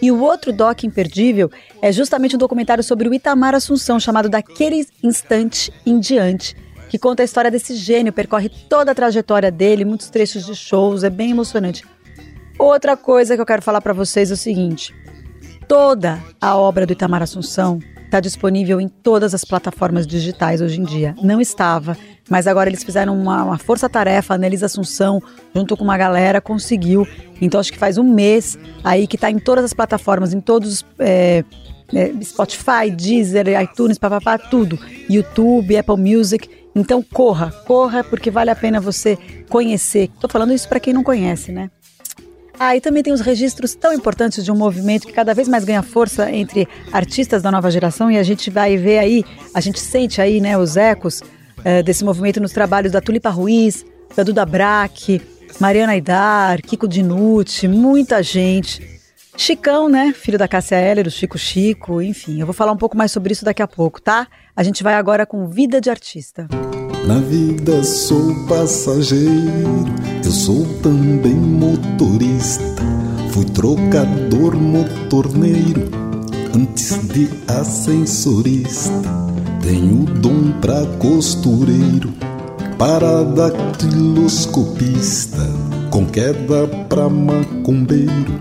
E 0.03 0.11
o 0.11 0.21
outro 0.21 0.53
doc 0.53 0.83
imperdível 0.83 1.51
é 1.81 1.93
justamente 1.93 2.35
um 2.35 2.39
documentário 2.39 2.83
sobre 2.83 3.09
o 3.09 3.15
Itamar 3.15 3.55
Assunção, 3.55 4.01
chamado 4.01 4.29
Daquele 4.29 4.85
Instante 5.05 5.73
em 5.87 6.01
Diante, 6.01 6.57
que 6.91 6.99
conta 6.99 7.23
a 7.23 7.25
história 7.25 7.51
desse 7.51 7.77
gênio, 7.77 8.13
percorre 8.13 8.49
toda 8.69 8.91
a 8.91 8.95
trajetória 8.95 9.53
dele, 9.53 9.85
muitos 9.85 10.11
trechos 10.11 10.45
de 10.45 10.55
shows, 10.57 11.05
é 11.05 11.11
bem 11.11 11.31
emocionante. 11.31 11.85
Outra 12.59 12.97
coisa 12.97 13.35
que 13.35 13.41
eu 13.41 13.47
quero 13.47 13.63
falar 13.63 13.81
para 13.81 13.93
vocês 13.93 14.31
é 14.31 14.35
o 14.35 14.37
seguinte: 14.37 14.95
toda 15.69 16.23
a 16.41 16.57
obra 16.57 16.87
do 16.87 16.93
Itamar 16.93 17.23
Assunção 17.23 17.79
está 18.05 18.21
disponível 18.21 18.81
em 18.81 18.89
todas 18.89 19.35
as 19.35 19.45
plataformas 19.45 20.07
digitais 20.07 20.61
hoje 20.61 20.81
em 20.81 20.85
dia. 20.85 21.17
Não 21.21 21.41
estava, 21.41 21.97
mas 22.29 22.47
agora 22.47 22.71
eles 22.71 22.85
fizeram 22.85 23.19
uma, 23.21 23.43
uma 23.43 23.59
força-tarefa, 23.59 24.35
a 24.35 24.37
Anelisa 24.37 24.67
Assunção, 24.67 25.21
junto 25.55 25.77
com 25.77 25.83
uma 25.83 25.99
galera, 25.99 26.41
conseguiu. 26.41 27.07
Então 27.41 27.59
acho 27.59 27.73
que 27.73 27.79
faz 27.79 27.99
um 27.99 28.05
mês 28.05 28.57
aí 28.85 29.09
que 29.09 29.17
está 29.17 29.31
em 29.31 29.39
todas 29.39 29.65
as 29.65 29.73
plataformas, 29.73 30.33
em 30.33 30.41
todos 30.41 30.87
é, 31.01 31.45
é, 31.93 32.13
Spotify, 32.23 32.89
Deezer, 32.91 33.47
iTunes, 33.61 33.99
papapá, 33.99 34.39
tudo. 34.39 34.79
YouTube, 35.11 35.77
Apple 35.77 35.97
Music. 35.97 36.49
Então 36.75 37.03
corra, 37.03 37.51
corra, 37.67 38.05
porque 38.05 38.31
vale 38.31 38.51
a 38.51 38.57
pena 38.57 38.81
você 38.81 39.19
conhecer. 39.49 40.11
Estou 40.15 40.31
falando 40.31 40.53
isso 40.53 40.69
para 40.69 40.81
quem 40.81 40.93
não 40.95 41.03
conhece, 41.03 41.51
né? 41.51 41.71
Ah, 42.59 42.77
e 42.77 42.81
também 42.81 43.03
tem 43.03 43.13
os 43.13 43.21
registros 43.21 43.75
tão 43.75 43.93
importantes 43.93 44.45
de 44.45 44.53
um 44.53 44.57
movimento 44.57 45.07
que 45.07 45.13
cada 45.13 45.35
vez 45.35 45.49
mais 45.49 45.65
ganha 45.65 45.83
força 45.83 46.31
entre 46.31 46.69
artistas 46.93 47.43
da 47.43 47.51
nova 47.51 47.71
geração 47.71 48.11
e 48.11 48.19
a 48.19 48.23
gente 48.23 48.49
vai 48.49 48.77
ver 48.77 48.99
aí, 48.99 49.25
a 49.53 49.61
gente 49.61 49.81
sente 49.81 50.21
aí, 50.21 50.41
né, 50.41 50.57
os 50.57 50.77
ecos 50.77 51.21
eh, 51.65 51.83
desse 51.83 52.05
movimento 52.05 52.41
nos 52.41 52.53
trabalhos 52.53 52.93
da 52.93 53.01
Tulipa 53.01 53.31
Ruiz, 53.31 53.85
da 54.17 54.23
Duda 54.23 54.47
Braque, 54.47 55.21
Mariana 55.61 55.93
Aidar, 55.93 56.63
Kiko 56.63 56.87
Dinucci, 56.87 57.67
muita 57.67 58.23
gente. 58.23 58.95
Chicão, 59.37 59.89
né, 59.89 60.15
filho 60.17 60.39
da 60.39 60.47
Cássia 60.47 60.77
Heller, 60.77 61.09
o 61.09 61.11
Chico 61.11 61.37
Chico, 61.37 62.01
enfim, 62.01 62.39
eu 62.39 62.47
vou 62.47 62.55
falar 62.55 62.71
um 62.71 62.77
pouco 62.77 62.97
mais 62.97 63.11
sobre 63.11 63.33
isso 63.33 63.45
daqui 63.45 63.63
a 63.63 63.67
pouco, 63.67 64.01
tá? 64.01 64.29
A 64.55 64.63
gente 64.63 64.85
vai 64.85 64.95
agora 64.95 65.27
com 65.27 65.49
Vida 65.49 65.81
de 65.81 65.91
Artista. 65.91 66.47
Na 67.07 67.19
vida 67.19 67.85
sou 67.85 68.35
passageiro, 68.47 69.85
eu 70.25 70.31
sou 70.31 70.65
também 70.83 71.35
motorista. 71.35 72.65
Fui 73.31 73.45
trocador 73.45 74.57
motorneiro 74.57 75.91
antes 76.57 76.99
de 77.09 77.29
ascensorista. 77.47 79.03
Tenho 79.63 80.07
dom 80.07 80.53
pra 80.63 80.87
costureiro, 80.99 82.11
para 82.79 83.23
dactiloscopista, 83.23 85.47
com 85.91 86.07
queda 86.07 86.67
pra 86.89 87.11
macumbeiro, 87.11 88.33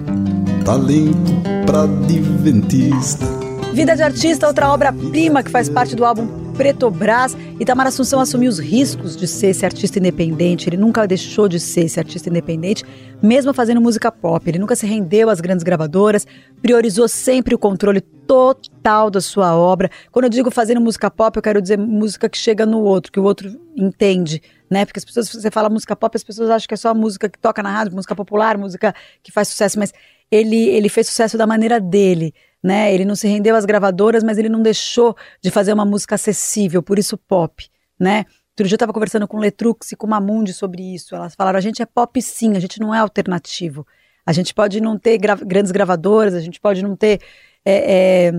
talento 0.63 1.33
pra 1.65 1.83
adventista. 1.83 3.25
Vida 3.73 3.93
de 3.93 4.03
Artista, 4.03 4.47
outra 4.47 4.71
obra-prima 4.71 5.43
que 5.43 5.51
faz 5.51 5.67
parte 5.67 5.97
do 5.97 6.05
álbum 6.05 6.42
Pretobras, 6.55 7.35
Itamar 7.59 7.87
Assunção 7.87 8.19
assumiu 8.19 8.47
os 8.47 8.59
riscos 8.59 9.17
de 9.17 9.27
ser 9.27 9.47
esse 9.47 9.65
artista 9.65 9.97
independente. 9.97 10.69
Ele 10.69 10.77
nunca 10.77 11.07
deixou 11.07 11.47
de 11.49 11.59
ser 11.59 11.85
esse 11.85 11.99
artista 11.99 12.29
independente, 12.29 12.83
mesmo 13.23 13.51
fazendo 13.55 13.81
música 13.81 14.11
pop. 14.11 14.47
Ele 14.47 14.59
nunca 14.59 14.75
se 14.75 14.85
rendeu 14.85 15.29
às 15.29 15.41
grandes 15.41 15.63
gravadoras, 15.63 16.27
priorizou 16.61 17.07
sempre 17.07 17.55
o 17.55 17.57
controle 17.57 18.01
total 18.01 19.09
da 19.09 19.19
sua 19.19 19.55
obra. 19.55 19.89
Quando 20.11 20.25
eu 20.25 20.29
digo 20.29 20.51
fazendo 20.51 20.79
música 20.79 21.09
pop, 21.09 21.35
eu 21.35 21.41
quero 21.41 21.59
dizer 21.59 21.77
música 21.77 22.29
que 22.29 22.37
chega 22.37 22.67
no 22.67 22.81
outro, 22.81 23.11
que 23.11 23.19
o 23.19 23.23
outro 23.23 23.59
entende, 23.75 24.39
né? 24.69 24.85
Porque 24.85 24.99
as 24.99 25.05
pessoas, 25.05 25.29
você 25.29 25.49
fala 25.49 25.69
música 25.69 25.95
pop, 25.95 26.15
as 26.15 26.23
pessoas 26.23 26.51
acham 26.51 26.67
que 26.67 26.75
é 26.75 26.77
só 26.77 26.93
música 26.93 27.27
que 27.27 27.39
toca 27.39 27.63
na 27.63 27.71
rádio, 27.71 27.95
música 27.95 28.15
popular, 28.15 28.59
música 28.59 28.93
que 29.23 29.31
faz 29.31 29.47
sucesso, 29.47 29.79
mas 29.79 29.91
ele, 30.29 30.69
ele 30.69 30.87
fez 30.87 31.07
sucesso 31.07 31.35
da 31.35 31.47
maneira 31.47 31.79
dele 31.79 32.31
né? 32.63 32.93
Ele 32.93 33.03
não 33.03 33.15
se 33.15 33.27
rendeu 33.27 33.55
às 33.55 33.65
gravadoras, 33.65 34.23
mas 34.23 34.37
ele 34.37 34.49
não 34.49 34.61
deixou 34.61 35.15
de 35.41 35.51
fazer 35.51 35.73
uma 35.73 35.85
música 35.85 36.15
acessível, 36.15 36.81
por 36.81 36.97
isso 36.97 37.17
pop, 37.17 37.67
né? 37.99 38.25
Outro 38.53 38.67
dia 38.67 38.75
eu 38.75 38.77
estava 38.77 38.93
conversando 38.93 39.27
com 39.27 39.37
Letrux 39.37 39.91
e 39.91 39.95
com 39.95 40.07
Mamundi 40.07 40.53
sobre 40.53 40.81
isso. 40.93 41.15
Elas 41.15 41.35
falaram: 41.35 41.57
a 41.57 41.61
gente 41.61 41.81
é 41.81 41.85
pop 41.85 42.21
sim, 42.21 42.55
a 42.55 42.59
gente 42.59 42.79
não 42.79 42.93
é 42.93 42.99
alternativo. 42.99 43.85
A 44.25 44.31
gente 44.31 44.53
pode 44.53 44.79
não 44.79 44.97
ter 44.97 45.17
gra 45.17 45.35
grandes 45.35 45.71
gravadoras, 45.71 46.33
a 46.33 46.39
gente 46.39 46.61
pode 46.61 46.81
não 46.83 46.95
ter. 46.95 47.19
É, 47.65 48.27
é, 48.27 48.31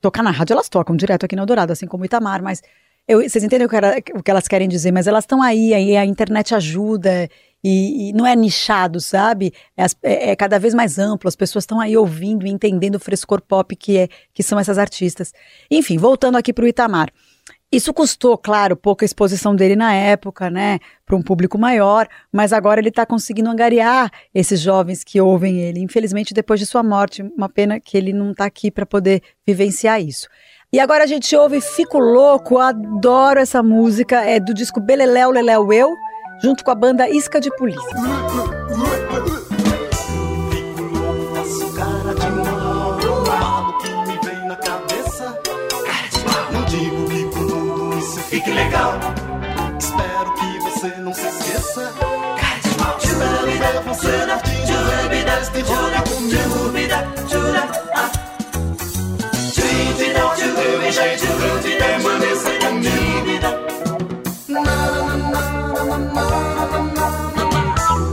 tocar 0.00 0.22
na 0.22 0.30
rádio, 0.30 0.54
elas 0.54 0.68
tocam 0.68 0.96
direto 0.96 1.24
aqui 1.24 1.36
no 1.36 1.42
Eldorado, 1.42 1.72
assim 1.72 1.86
como 1.86 2.04
Itamar, 2.04 2.42
mas 2.42 2.62
eu, 3.06 3.20
vocês 3.20 3.42
entendem 3.44 3.66
o 3.66 3.68
que, 3.68 3.76
era, 3.76 3.98
o 4.14 4.22
que, 4.22 4.30
elas 4.30 4.48
querem 4.48 4.68
dizer, 4.68 4.92
mas 4.92 5.06
elas 5.06 5.24
estão 5.24 5.42
aí, 5.42 5.74
aí 5.74 5.96
a 5.96 6.04
internet 6.04 6.54
ajuda, 6.54 7.28
e, 7.62 8.08
e 8.08 8.12
não 8.12 8.26
é 8.26 8.34
nichado, 8.34 9.00
sabe? 9.00 9.52
É, 9.76 9.84
é, 10.02 10.30
é, 10.30 10.36
cada 10.36 10.58
vez 10.58 10.74
mais 10.74 10.98
amplo, 10.98 11.28
as 11.28 11.36
pessoas 11.36 11.62
estão 11.62 11.80
aí 11.80 11.96
ouvindo 11.96 12.46
e 12.46 12.50
entendendo 12.50 12.96
o 12.96 13.00
frescor 13.00 13.40
pop 13.40 13.74
que, 13.76 13.98
é, 13.98 14.08
que 14.32 14.42
são 14.42 14.58
essas 14.58 14.78
artistas. 14.78 15.32
Enfim, 15.70 15.98
voltando 15.98 16.36
aqui 16.36 16.52
para 16.52 16.64
o 16.64 16.68
Itamar. 16.68 17.10
Isso 17.72 17.94
custou, 17.94 18.36
claro, 18.36 18.76
pouca 18.76 19.04
exposição 19.04 19.54
dele 19.54 19.76
na 19.76 19.94
época, 19.94 20.50
né, 20.50 20.80
para 21.06 21.14
um 21.14 21.22
público 21.22 21.56
maior, 21.56 22.08
mas 22.32 22.52
agora 22.52 22.80
ele 22.80 22.88
está 22.88 23.06
conseguindo 23.06 23.48
angariar 23.48 24.10
esses 24.34 24.60
jovens 24.60 25.04
que 25.04 25.20
ouvem 25.20 25.60
ele. 25.60 25.78
Infelizmente, 25.78 26.34
depois 26.34 26.58
de 26.58 26.66
sua 26.66 26.82
morte, 26.82 27.22
uma 27.22 27.48
pena 27.48 27.78
que 27.78 27.96
ele 27.96 28.12
não 28.12 28.32
está 28.32 28.44
aqui 28.44 28.72
para 28.72 28.84
poder 28.84 29.22
vivenciar 29.46 30.02
isso. 30.02 30.26
E 30.72 30.80
agora 30.80 31.04
a 31.04 31.06
gente 31.06 31.34
ouve 31.36 31.60
Fico 31.60 31.98
Louco, 31.98 32.58
adoro 32.58 33.38
essa 33.38 33.62
música, 33.62 34.20
é 34.24 34.40
do 34.40 34.52
disco 34.52 34.80
Beleléu 34.80 35.30
Leléu 35.30 35.72
Eu, 35.72 35.94
junto 36.42 36.64
com 36.64 36.70
a 36.70 36.74
banda 36.74 37.08
Isca 37.08 37.40
de 37.40 37.50
Polícia. 37.56 37.80
Fique 48.28 48.50
legal, 48.52 48.94
espero 49.78 50.34
que 50.34 50.58
você 50.60 50.88
não 51.00 51.12
se 51.12 51.26
esqueça. 51.26 51.92
Cara 52.38 52.60
de 52.60 52.76
mal, 52.78 52.96
espero 52.98 53.82
Você 53.88 54.30
atinge 54.30 54.72
o 54.72 55.08
rei 55.08 55.24
deste 55.24 55.60
roda 55.62 56.02
comigo 56.08 56.70
Teu 57.16 57.29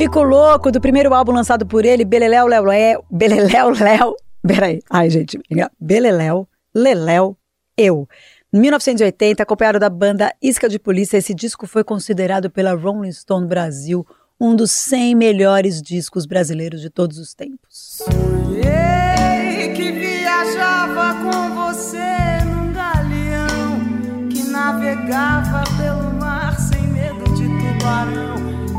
Pico 0.07 0.23
Louco, 0.23 0.71
do 0.71 0.79
primeiro 0.79 1.13
álbum 1.13 1.33
lançado 1.33 1.65
por 1.65 1.83
ele, 1.83 2.05
Beleléu 2.05 2.47
Léu 2.47 2.63
Léu. 2.63 3.03
Beleléu 3.11 3.71
Léu. 3.71 4.15
Peraí. 4.41 4.79
Ai, 4.89 5.09
gente. 5.09 5.37
Beleléu 5.77 6.47
Leléu 6.73 7.35
Eu. 7.77 8.07
1980, 8.53 9.43
acompanhado 9.43 9.79
da 9.79 9.89
banda 9.89 10.33
Isca 10.41 10.69
de 10.69 10.79
Polícia, 10.79 11.17
esse 11.17 11.33
disco 11.33 11.67
foi 11.67 11.83
considerado 11.83 12.49
pela 12.49 12.73
Rolling 12.73 13.11
Stone 13.11 13.45
Brasil 13.47 14.07
um 14.39 14.55
dos 14.55 14.71
100 14.71 15.13
melhores 15.13 15.81
discos 15.81 16.25
brasileiros 16.25 16.79
de 16.79 16.89
todos 16.89 17.17
os 17.17 17.33
tempos. 17.33 17.99
Sonhei 18.05 19.73
que 19.75 19.91
viajava 19.91 21.15
com 21.21 21.53
você 21.53 22.45
num 22.45 22.71
galeão 22.71 24.29
que 24.29 24.43
navegava 24.43 25.63
pelo 25.75 26.06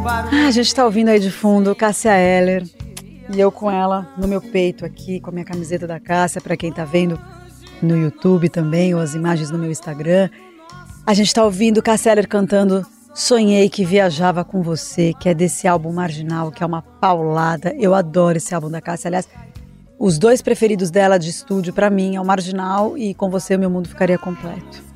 Ah, 0.06 0.46
a 0.46 0.50
gente 0.50 0.74
tá 0.74 0.84
ouvindo 0.84 1.08
aí 1.08 1.18
de 1.18 1.30
fundo 1.30 1.74
Cássia 1.74 2.16
Eller 2.16 2.64
e 3.34 3.40
eu 3.40 3.50
com 3.50 3.70
ela 3.70 4.08
no 4.16 4.28
meu 4.28 4.40
peito 4.40 4.84
aqui, 4.84 5.20
com 5.20 5.30
a 5.30 5.32
minha 5.32 5.44
camiseta 5.44 5.86
da 5.86 5.98
Cássia, 6.00 6.40
para 6.40 6.56
quem 6.56 6.72
tá 6.72 6.84
vendo 6.84 7.18
no 7.82 7.96
YouTube 7.96 8.48
também, 8.48 8.94
ou 8.94 9.00
as 9.00 9.14
imagens 9.14 9.50
no 9.50 9.58
meu 9.58 9.70
Instagram. 9.70 10.30
A 11.06 11.14
gente 11.14 11.32
tá 11.34 11.44
ouvindo 11.44 11.82
Cássia 11.82 12.12
Eller 12.12 12.28
cantando 12.28 12.86
Sonhei 13.14 13.68
que 13.68 13.84
viajava 13.84 14.44
com 14.44 14.62
você, 14.62 15.12
que 15.18 15.28
é 15.28 15.34
desse 15.34 15.66
álbum 15.66 15.92
Marginal, 15.92 16.52
que 16.52 16.62
é 16.62 16.66
uma 16.66 16.82
paulada. 16.82 17.74
Eu 17.76 17.94
adoro 17.94 18.38
esse 18.38 18.54
álbum 18.54 18.70
da 18.70 18.80
Cássia. 18.80 19.08
Aliás, 19.08 19.28
os 19.98 20.18
dois 20.18 20.40
preferidos 20.40 20.90
dela 20.90 21.18
de 21.18 21.28
estúdio 21.28 21.72
para 21.72 21.90
mim 21.90 22.14
é 22.14 22.20
o 22.20 22.24
Marginal 22.24 22.96
e 22.96 23.14
Com 23.14 23.28
Você 23.28 23.56
o 23.56 23.58
Meu 23.58 23.68
Mundo 23.68 23.88
Ficaria 23.88 24.16
Completo. 24.16 24.87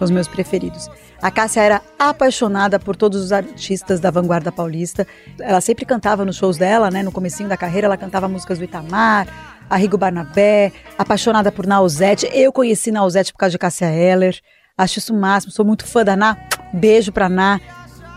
São 0.00 0.06
os 0.06 0.10
meus 0.10 0.26
preferidos. 0.26 0.88
A 1.20 1.30
Cássia 1.30 1.60
era 1.60 1.82
apaixonada 1.98 2.78
por 2.78 2.96
todos 2.96 3.22
os 3.22 3.32
artistas 3.32 4.00
da 4.00 4.10
vanguarda 4.10 4.50
paulista. 4.50 5.06
Ela 5.38 5.60
sempre 5.60 5.84
cantava 5.84 6.24
nos 6.24 6.36
shows 6.36 6.56
dela, 6.56 6.90
né? 6.90 7.02
No 7.02 7.12
comecinho 7.12 7.50
da 7.50 7.56
carreira, 7.56 7.86
ela 7.86 7.98
cantava 7.98 8.26
músicas 8.26 8.56
do 8.56 8.64
Itamar, 8.64 9.28
Arrigo 9.68 9.98
Barnabé, 9.98 10.72
apaixonada 10.96 11.52
por 11.52 11.66
Nausete. 11.66 12.30
Eu 12.32 12.50
conheci 12.50 12.90
Nausete 12.90 13.30
por 13.30 13.40
causa 13.40 13.50
de 13.50 13.58
Cássia 13.58 13.92
Eller. 13.92 14.40
Acho 14.78 15.00
isso 15.00 15.12
o 15.12 15.20
máximo. 15.20 15.52
Sou 15.52 15.66
muito 15.66 15.86
fã 15.86 16.02
da 16.02 16.16
Ná. 16.16 16.34
Beijo 16.72 17.12
pra 17.12 17.28
Ná. 17.28 17.60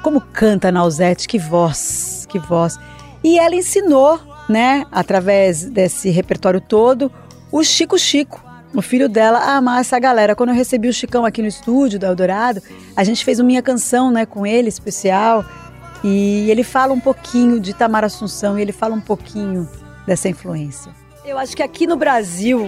Como 0.02 0.22
canta 0.22 0.72
Nausete, 0.72 1.28
que 1.28 1.38
voz, 1.38 2.26
que 2.30 2.40
voz. 2.40 2.80
E 3.22 3.38
ela 3.38 3.56
ensinou, 3.56 4.22
né, 4.48 4.86
através 4.90 5.66
desse 5.66 6.10
repertório 6.12 6.62
todo, 6.62 7.12
o 7.52 7.62
Chico 7.62 8.00
Chico, 8.00 8.43
o 8.74 8.82
filho 8.82 9.08
dela, 9.08 9.40
a 9.40 9.58
amar 9.58 9.82
essa 9.82 10.00
galera. 10.00 10.36
Quando 10.36 10.50
eu 10.50 10.56
recebi 10.56 10.88
o 10.88 10.94
Chicão 10.94 11.26
aqui 11.26 11.42
no 11.42 11.48
estúdio 11.48 12.00
do 12.00 12.06
Eldorado, 12.06 12.62
a 12.96 13.04
gente 13.04 13.24
fez 13.24 13.40
uma 13.40 13.46
minha 13.46 13.62
canção, 13.62 14.12
né, 14.12 14.26
com 14.26 14.46
ele, 14.46 14.70
especial. 14.70 15.46
E 16.04 16.50
ele 16.50 16.64
fala 16.64 16.94
um 16.94 17.00
pouquinho 17.00 17.60
de 17.60 17.74
Tamara 17.74 18.08
Assunção 18.08 18.58
e 18.58 18.62
ele 18.62 18.74
fala 18.74 18.94
um 18.94 19.02
pouquinho 19.02 19.70
dessa 20.06 20.28
influência. 20.28 20.92
Eu 21.24 21.38
acho 21.38 21.56
que 21.56 21.64
aqui 21.64 21.88
no 21.88 21.96
Brasil, 21.96 22.68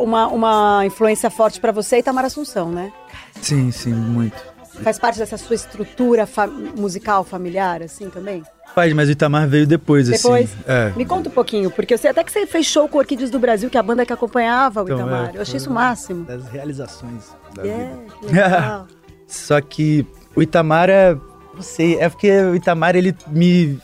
uma, 0.00 0.28
uma 0.28 0.86
influência 0.86 1.28
forte 1.28 1.60
para 1.60 1.72
você 1.72 1.96
é 1.96 1.98
Itamar 1.98 2.24
Assunção, 2.24 2.70
né? 2.70 2.92
Sim, 3.40 3.72
sim, 3.72 3.92
muito. 3.92 4.51
Faz 4.82 4.98
parte 4.98 5.18
dessa 5.18 5.36
sua 5.36 5.54
estrutura 5.54 6.26
fa 6.26 6.46
musical 6.46 7.24
familiar, 7.24 7.82
assim, 7.82 8.08
também? 8.10 8.42
Faz, 8.74 8.92
mas 8.92 9.08
o 9.08 9.12
Itamar 9.12 9.46
veio 9.48 9.66
depois, 9.66 10.08
depois? 10.08 10.50
assim. 10.50 10.62
É. 10.66 10.92
Me 10.96 11.04
conta 11.04 11.28
um 11.28 11.32
pouquinho, 11.32 11.70
porque 11.70 11.92
eu 11.92 11.98
sei 11.98 12.10
até 12.10 12.24
que 12.24 12.32
você 12.32 12.46
fez 12.46 12.66
show 12.66 12.88
com 12.88 12.98
Orquídeos 12.98 13.30
do 13.30 13.38
Brasil, 13.38 13.68
que 13.68 13.76
é 13.76 13.80
a 13.80 13.82
banda 13.82 14.06
que 14.06 14.12
acompanhava 14.12 14.82
o 14.82 14.84
então, 14.84 14.98
Itamar. 14.98 15.30
É, 15.34 15.36
eu 15.36 15.42
achei 15.42 15.56
isso 15.56 15.68
o 15.68 15.72
máximo. 15.72 16.24
Das 16.24 16.48
realizações 16.48 17.34
da 17.54 17.62
yeah, 17.62 17.94
vida. 18.20 18.32
Legal. 18.32 18.86
Só 19.26 19.60
que 19.60 20.06
o 20.34 20.42
Itamar 20.42 20.88
é... 20.88 21.14
Não 21.54 21.62
sei, 21.62 21.98
é 21.98 22.08
porque 22.08 22.30
o 22.30 22.54
Itamar, 22.54 22.96
ele 22.96 23.14
me, 23.26 23.78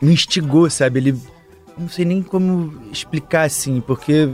me 0.00 0.12
instigou, 0.12 0.68
sabe? 0.70 0.98
Ele... 0.98 1.20
Não 1.76 1.88
sei 1.88 2.04
nem 2.04 2.22
como 2.22 2.74
explicar, 2.90 3.44
assim, 3.44 3.82
porque 3.82 4.28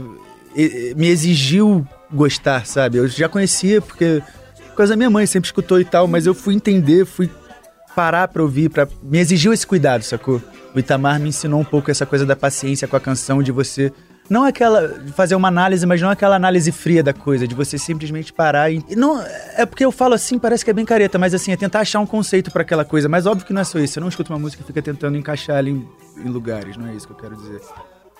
me 0.95 1.07
exigiu 1.07 1.85
gostar, 2.11 2.65
sabe? 2.65 2.97
Eu 2.97 3.07
já 3.07 3.29
conhecia, 3.29 3.81
porque 3.81 4.21
coisa 4.79 4.93
da 4.93 4.97
minha 4.97 5.09
mãe, 5.09 5.25
sempre 5.25 5.45
escutou 5.45 5.77
e 5.77 5.83
tal, 5.83 6.07
mas 6.07 6.25
eu 6.25 6.33
fui 6.33 6.55
entender, 6.55 7.05
fui 7.05 7.29
parar 7.93 8.29
pra 8.29 8.41
ouvir, 8.41 8.69
pra... 8.69 8.87
me 9.03 9.19
exigiu 9.19 9.51
esse 9.51 9.67
cuidado, 9.67 10.03
sacou? 10.03 10.41
O 10.73 10.79
Itamar 10.79 11.19
me 11.19 11.27
ensinou 11.27 11.59
um 11.59 11.65
pouco 11.65 11.91
essa 11.91 12.05
coisa 12.05 12.25
da 12.25 12.33
paciência 12.33 12.87
com 12.87 12.95
a 12.95 12.99
canção, 12.99 13.43
de 13.43 13.51
você. 13.51 13.91
Não 14.29 14.45
aquela. 14.45 15.03
fazer 15.17 15.35
uma 15.35 15.49
análise, 15.49 15.85
mas 15.85 16.01
não 16.01 16.09
aquela 16.09 16.37
análise 16.37 16.71
fria 16.71 17.03
da 17.03 17.11
coisa, 17.11 17.45
de 17.45 17.53
você 17.53 17.77
simplesmente 17.77 18.31
parar 18.31 18.71
e. 18.71 18.81
Não, 18.95 19.21
é 19.57 19.65
porque 19.65 19.83
eu 19.83 19.91
falo 19.91 20.13
assim, 20.13 20.39
parece 20.39 20.63
que 20.63 20.71
é 20.71 20.73
bem 20.73 20.85
careta, 20.85 21.17
mas 21.17 21.33
assim, 21.33 21.51
é 21.51 21.57
tentar 21.57 21.81
achar 21.81 21.99
um 21.99 22.05
conceito 22.05 22.49
para 22.49 22.61
aquela 22.61 22.85
coisa. 22.85 23.09
Mas 23.09 23.25
óbvio 23.25 23.45
que 23.45 23.51
não 23.51 23.59
é 23.59 23.65
só 23.65 23.79
isso. 23.79 23.95
Você 23.95 23.99
não 23.99 24.07
escuta 24.07 24.31
uma 24.31 24.39
música 24.39 24.63
e 24.63 24.65
fica 24.65 24.81
tentando 24.81 25.17
encaixar 25.17 25.57
ela 25.57 25.69
em, 25.69 25.85
em 26.23 26.29
lugares, 26.29 26.77
não 26.77 26.87
é 26.87 26.93
isso 26.93 27.05
que 27.05 27.11
eu 27.11 27.17
quero 27.17 27.35
dizer. 27.35 27.59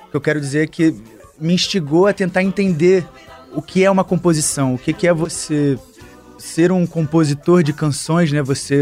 O 0.08 0.12
que 0.12 0.17
eu 0.17 0.22
quero 0.22 0.41
dizer 0.41 0.63
é 0.63 0.67
que 0.67 0.93
me 1.39 1.54
instigou 1.54 2.06
a 2.06 2.12
tentar 2.12 2.43
entender 2.43 3.08
o 3.54 3.62
que 3.62 3.86
é 3.86 3.89
uma 3.89 4.04
composição, 4.04 4.76
o 4.76 4.78
que, 4.78 4.91
que 4.91 5.08
é 5.08 5.13
você 5.13 5.80
ser 6.39 6.71
um 6.71 6.88
compositor 6.88 7.62
de 7.62 7.73
canções, 7.73 8.32
né? 8.32 8.41
Você, 8.41 8.80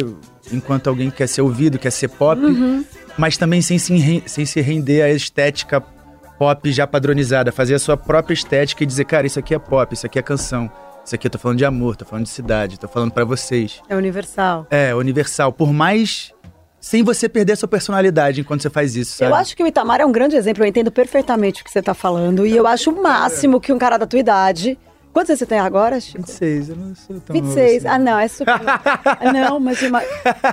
enquanto 0.51 0.87
alguém 0.87 1.09
que 1.09 1.17
quer 1.17 1.27
ser 1.27 1.41
ouvido, 1.41 1.77
quer 1.77 1.91
ser 1.91 2.07
pop, 2.07 2.41
uhum. 2.41 2.85
mas 3.17 3.35
também 3.35 3.61
sem 3.61 3.77
se, 3.77 4.23
sem 4.25 4.45
se 4.45 4.61
render 4.61 5.01
à 5.01 5.09
estética 5.09 5.81
pop 6.37 6.71
já 6.71 6.85
padronizada, 6.85 7.51
fazer 7.51 7.73
a 7.75 7.79
sua 7.79 7.97
própria 7.97 8.33
estética 8.33 8.83
e 8.83 8.85
dizer, 8.85 9.05
cara, 9.05 9.25
isso 9.25 9.39
aqui 9.39 9.55
é 9.55 9.59
pop, 9.59 9.93
isso 9.93 10.05
aqui 10.05 10.19
é 10.19 10.21
canção. 10.21 10.71
Isso 11.03 11.15
aqui 11.15 11.25
eu 11.25 11.31
tô 11.31 11.39
falando 11.39 11.57
de 11.57 11.65
amor, 11.65 11.95
tô 11.95 12.05
falando 12.05 12.25
de 12.25 12.31
cidade, 12.31 12.77
tô 12.77 12.87
falando 12.87 13.11
para 13.11 13.23
vocês. 13.23 13.81
É 13.89 13.95
universal. 13.95 14.67
É, 14.69 14.93
universal. 14.93 15.53
Por 15.53 15.73
mais 15.73 16.33
sem 16.79 17.03
você 17.03 17.27
perder 17.27 17.53
a 17.53 17.55
sua 17.55 17.67
personalidade 17.67 18.41
enquanto 18.41 18.61
você 18.61 18.69
faz 18.69 18.95
isso, 18.95 19.17
sabe? 19.17 19.31
Eu 19.31 19.35
acho 19.35 19.55
que 19.55 19.63
o 19.63 19.67
Itamar 19.67 19.99
é 19.99 20.05
um 20.05 20.11
grande 20.11 20.35
exemplo, 20.35 20.63
eu 20.63 20.67
entendo 20.67 20.91
perfeitamente 20.91 21.61
o 21.61 21.65
que 21.65 21.71
você 21.71 21.81
tá 21.81 21.93
falando. 21.93 22.45
E 22.45 22.55
eu 22.55 22.67
acho 22.67 22.91
o 22.91 23.01
máximo 23.01 23.59
que 23.59 23.73
um 23.73 23.77
cara 23.77 23.97
da 23.97 24.05
tua 24.05 24.19
idade 24.19 24.77
Quantos 25.17 25.31
anos 25.31 25.39
você 25.39 25.45
tem 25.47 25.57
agora, 25.57 25.99
Chico? 25.99 26.19
26, 26.19 26.69
eu 26.69 26.75
não 26.75 26.93
sou 26.93 27.19
tão 27.19 27.33
26, 27.33 27.77
assim. 27.77 27.87
ah 27.87 27.97
não, 27.97 28.19
é 28.19 28.27
super... 28.27 28.53
não, 29.33 29.59
mas... 29.59 29.81
Uma... 29.81 30.03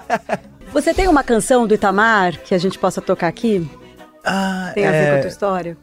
Você 0.72 0.94
tem 0.94 1.06
uma 1.06 1.22
canção 1.22 1.66
do 1.66 1.74
Itamar 1.74 2.38
que 2.38 2.54
a 2.54 2.58
gente 2.58 2.78
possa 2.78 3.02
tocar 3.02 3.28
aqui? 3.28 3.68
Ah, 4.24 4.72
tem 4.74 4.86
a 4.86 4.90
ver 4.90 5.10
com 5.10 5.16
a 5.16 5.20
tua 5.20 5.28
história? 5.28 5.76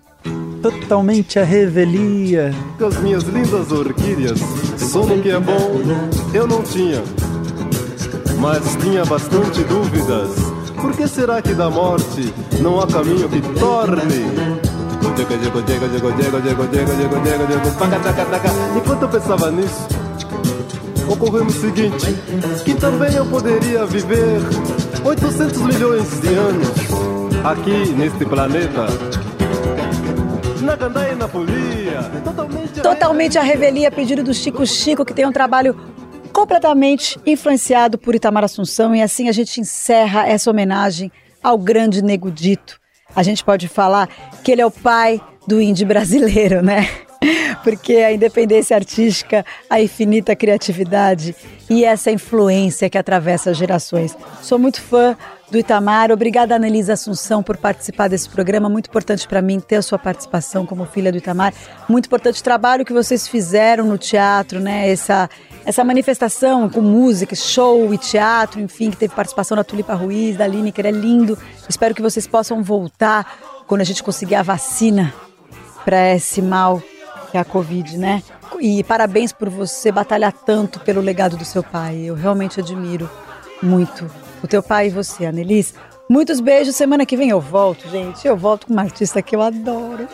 Totalmente 0.64 1.38
a 1.38 1.44
revelia. 1.44 2.52
Com 2.80 2.88
as 2.88 2.98
minhas 2.98 3.24
lindas 3.26 3.72
orquídeas, 3.72 4.40
sono 4.80 5.22
que 5.22 5.30
é 5.30 5.40
bom, 5.40 5.80
eu 6.34 6.48
não 6.48 6.64
tinha. 6.64 7.04
Mas 8.40 8.76
tinha 8.78 9.06
bastante 9.06 9.64
dúvidas. 9.64 10.32
Por 10.82 10.98
que 10.98 11.08
será 11.08 11.40
que 11.40 11.54
da 11.54 11.70
morte 11.70 12.34
não 12.60 12.82
há 12.82 12.88
caminho 12.88 13.30
que 13.30 13.42
torne 13.60 14.71
Enquanto 18.76 19.02
eu 19.04 19.10
pensava 19.10 19.52
nisso, 19.52 19.88
ocorreu 21.08 21.46
o 21.46 21.52
seguinte: 21.52 22.16
que 22.64 22.74
também 22.76 23.14
eu 23.14 23.26
poderia 23.26 23.86
viver 23.86 24.40
800 25.04 25.58
milhões 25.62 26.20
de 26.22 26.34
anos 26.34 26.68
aqui 27.44 27.94
neste 27.94 28.26
planeta. 28.26 28.88
Na 30.62 30.76
gandaia 30.76 31.14
e 31.14 31.16
na 31.16 31.28
folia, 31.28 32.02
totalmente, 32.24 32.82
totalmente 32.82 33.38
a 33.38 33.42
revelia, 33.42 33.92
pedido 33.92 34.24
do 34.24 34.34
Chico 34.34 34.66
Chico, 34.66 35.04
que 35.04 35.14
tem 35.14 35.26
um 35.26 35.32
trabalho 35.32 35.76
completamente 36.32 37.20
influenciado 37.26 37.98
por 37.98 38.16
Itamar 38.16 38.44
Assunção. 38.44 38.96
E 38.96 39.02
assim 39.02 39.28
a 39.28 39.32
gente 39.32 39.60
encerra 39.60 40.28
essa 40.28 40.50
homenagem 40.50 41.12
ao 41.44 41.58
grande 41.58 42.02
Nego 42.02 42.30
Dito 42.32 42.81
a 43.16 43.24
gente 43.24 43.44
pode 43.44 43.68
falar 43.68 44.10
que 44.44 44.52
ele 44.52 44.62
é 44.62 44.66
o 44.66 44.72
pai 44.72 45.22
do 45.48 45.62
indie 45.62 45.86
brasileiro, 45.86 46.62
né? 46.62 46.88
Porque 47.64 47.94
a 47.98 48.12
independência 48.12 48.76
artística, 48.76 49.46
a 49.70 49.82
infinita 49.82 50.36
criatividade 50.36 51.36
e 51.70 51.86
essa 51.86 52.12
influência 52.12 52.90
que 52.90 52.98
atravessa 52.98 53.54
gerações. 53.54 54.18
Sou 54.42 54.58
muito 54.58 54.82
fã 54.82 55.16
do 55.52 55.58
Itamar. 55.58 56.12
Obrigada, 56.12 56.56
Annelise 56.56 56.92
Assunção, 56.92 57.44
por 57.44 57.58
participar 57.58 58.08
desse 58.08 58.30
programa. 58.30 58.70
Muito 58.70 58.88
importante 58.88 59.28
para 59.28 59.42
mim 59.42 59.60
ter 59.60 59.76
a 59.76 59.82
sua 59.82 60.00
participação 60.00 60.66
como 60.66 60.86
filha 60.86 61.12
do 61.12 61.18
Itamar. 61.18 61.54
Muito 61.88 62.06
importante 62.06 62.40
o 62.40 62.44
trabalho 62.44 62.86
que 62.86 62.94
vocês 62.94 63.28
fizeram 63.28 63.86
no 63.86 63.98
teatro, 63.98 64.60
né? 64.60 64.90
Essa, 64.90 65.30
essa 65.66 65.84
manifestação 65.84 66.70
com 66.70 66.82
música, 66.82 67.36
show 67.36 67.94
e 67.94 67.98
teatro, 67.98 68.62
enfim, 68.62 68.90
que 68.90 68.98
teve 68.98 69.14
participação 69.14 69.56
da 69.56 69.64
Tulipa 69.64 69.94
Ruiz, 69.94 70.38
da 70.38 70.48
Lineker, 70.48 70.86
é 70.86 70.92
lindo. 70.92 71.38
Espero 71.70 71.94
que 71.94 72.02
vocês 72.02 72.26
possam 72.26 72.64
voltar 72.64 73.64
quando 73.68 73.82
a 73.82 73.86
gente 73.86 74.02
conseguir 74.02 74.36
a 74.36 74.44
vacina 74.44 75.14
para 75.84 76.16
esse 76.16 76.42
mal 76.42 76.82
que 77.32 77.38
é 77.38 77.40
a 77.40 77.46
Covid, 77.46 77.98
né? 77.98 78.22
E 78.60 78.84
parabéns 78.84 79.32
por 79.32 79.50
você 79.50 79.92
batalhar 79.92 80.34
tanto 80.34 80.82
pelo 80.82 81.02
legado 81.02 81.38
do 81.38 81.46
seu 81.46 81.64
pai. 81.64 82.02
Eu 82.04 82.14
realmente 82.14 82.60
admiro 82.60 83.10
muito 83.64 84.12
o 84.44 84.48
teu 84.48 84.62
pai 84.62 84.88
e 84.88 84.90
você, 84.90 85.26
Anelis. 85.26 85.74
Muitos 86.10 86.42
beijos. 86.42 86.76
Semana 86.76 87.06
que 87.06 87.16
vem 87.16 87.30
eu 87.30 87.40
volto, 87.40 87.90
gente. 87.90 88.28
Eu 88.28 88.36
volto 88.36 88.68
com 88.68 88.74
uma 88.74 88.82
artista 88.82 89.22
que 89.22 89.36
eu 89.36 89.42
adoro. 89.42 90.08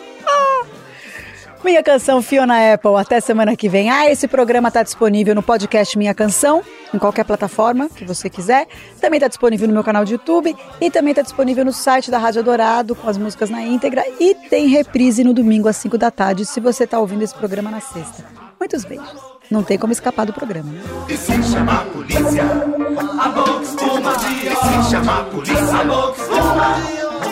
Minha 1.64 1.82
canção 1.82 2.22
Fiona 2.22 2.72
Apple. 2.74 2.94
Até 2.96 3.20
semana 3.20 3.56
que 3.56 3.68
vem. 3.68 3.90
Ah, 3.90 4.10
esse 4.10 4.28
programa 4.28 4.68
está 4.68 4.82
disponível 4.82 5.34
no 5.34 5.42
podcast 5.42 5.98
Minha 5.98 6.14
Canção, 6.14 6.62
em 6.94 6.98
qualquer 6.98 7.24
plataforma 7.24 7.88
que 7.88 8.04
você 8.04 8.30
quiser. 8.30 8.66
Também 9.00 9.18
está 9.18 9.28
disponível 9.28 9.66
no 9.66 9.74
meu 9.74 9.82
canal 9.82 10.04
de 10.04 10.12
YouTube 10.12 10.56
e 10.80 10.90
também 10.90 11.10
está 11.10 11.22
disponível 11.22 11.64
no 11.64 11.72
site 11.72 12.10
da 12.10 12.18
Rádio 12.18 12.42
Dourado 12.44 12.94
com 12.94 13.08
as 13.08 13.18
músicas 13.18 13.50
na 13.50 13.62
íntegra 13.62 14.04
e 14.20 14.34
tem 14.48 14.68
reprise 14.68 15.24
no 15.24 15.34
domingo 15.34 15.68
às 15.68 15.76
5 15.76 15.98
da 15.98 16.10
tarde, 16.10 16.46
se 16.46 16.60
você 16.60 16.84
está 16.84 16.98
ouvindo 16.98 17.22
esse 17.22 17.34
programa 17.34 17.70
na 17.70 17.80
sexta. 17.80 18.24
Muitos 18.58 18.84
beijos. 18.84 19.38
Não 19.50 19.62
tem 19.62 19.78
como 19.78 19.92
escapar 19.92 20.26
do 20.26 20.32
programa. 20.32 20.70
Né? 20.70 20.80
E 21.08 21.16
se 21.16 21.42
chamar 21.42 21.82
a 21.82 21.84
polícia, 21.86 22.44
a 22.44 23.28
box 23.30 23.76
uma. 23.82 24.12
E 24.12 24.84
se 24.84 24.90
chamar 24.90 25.20
a 25.20 25.24
polícia, 25.24 25.80
a 25.80 25.84
box 25.84 26.28
uma. 26.28 27.07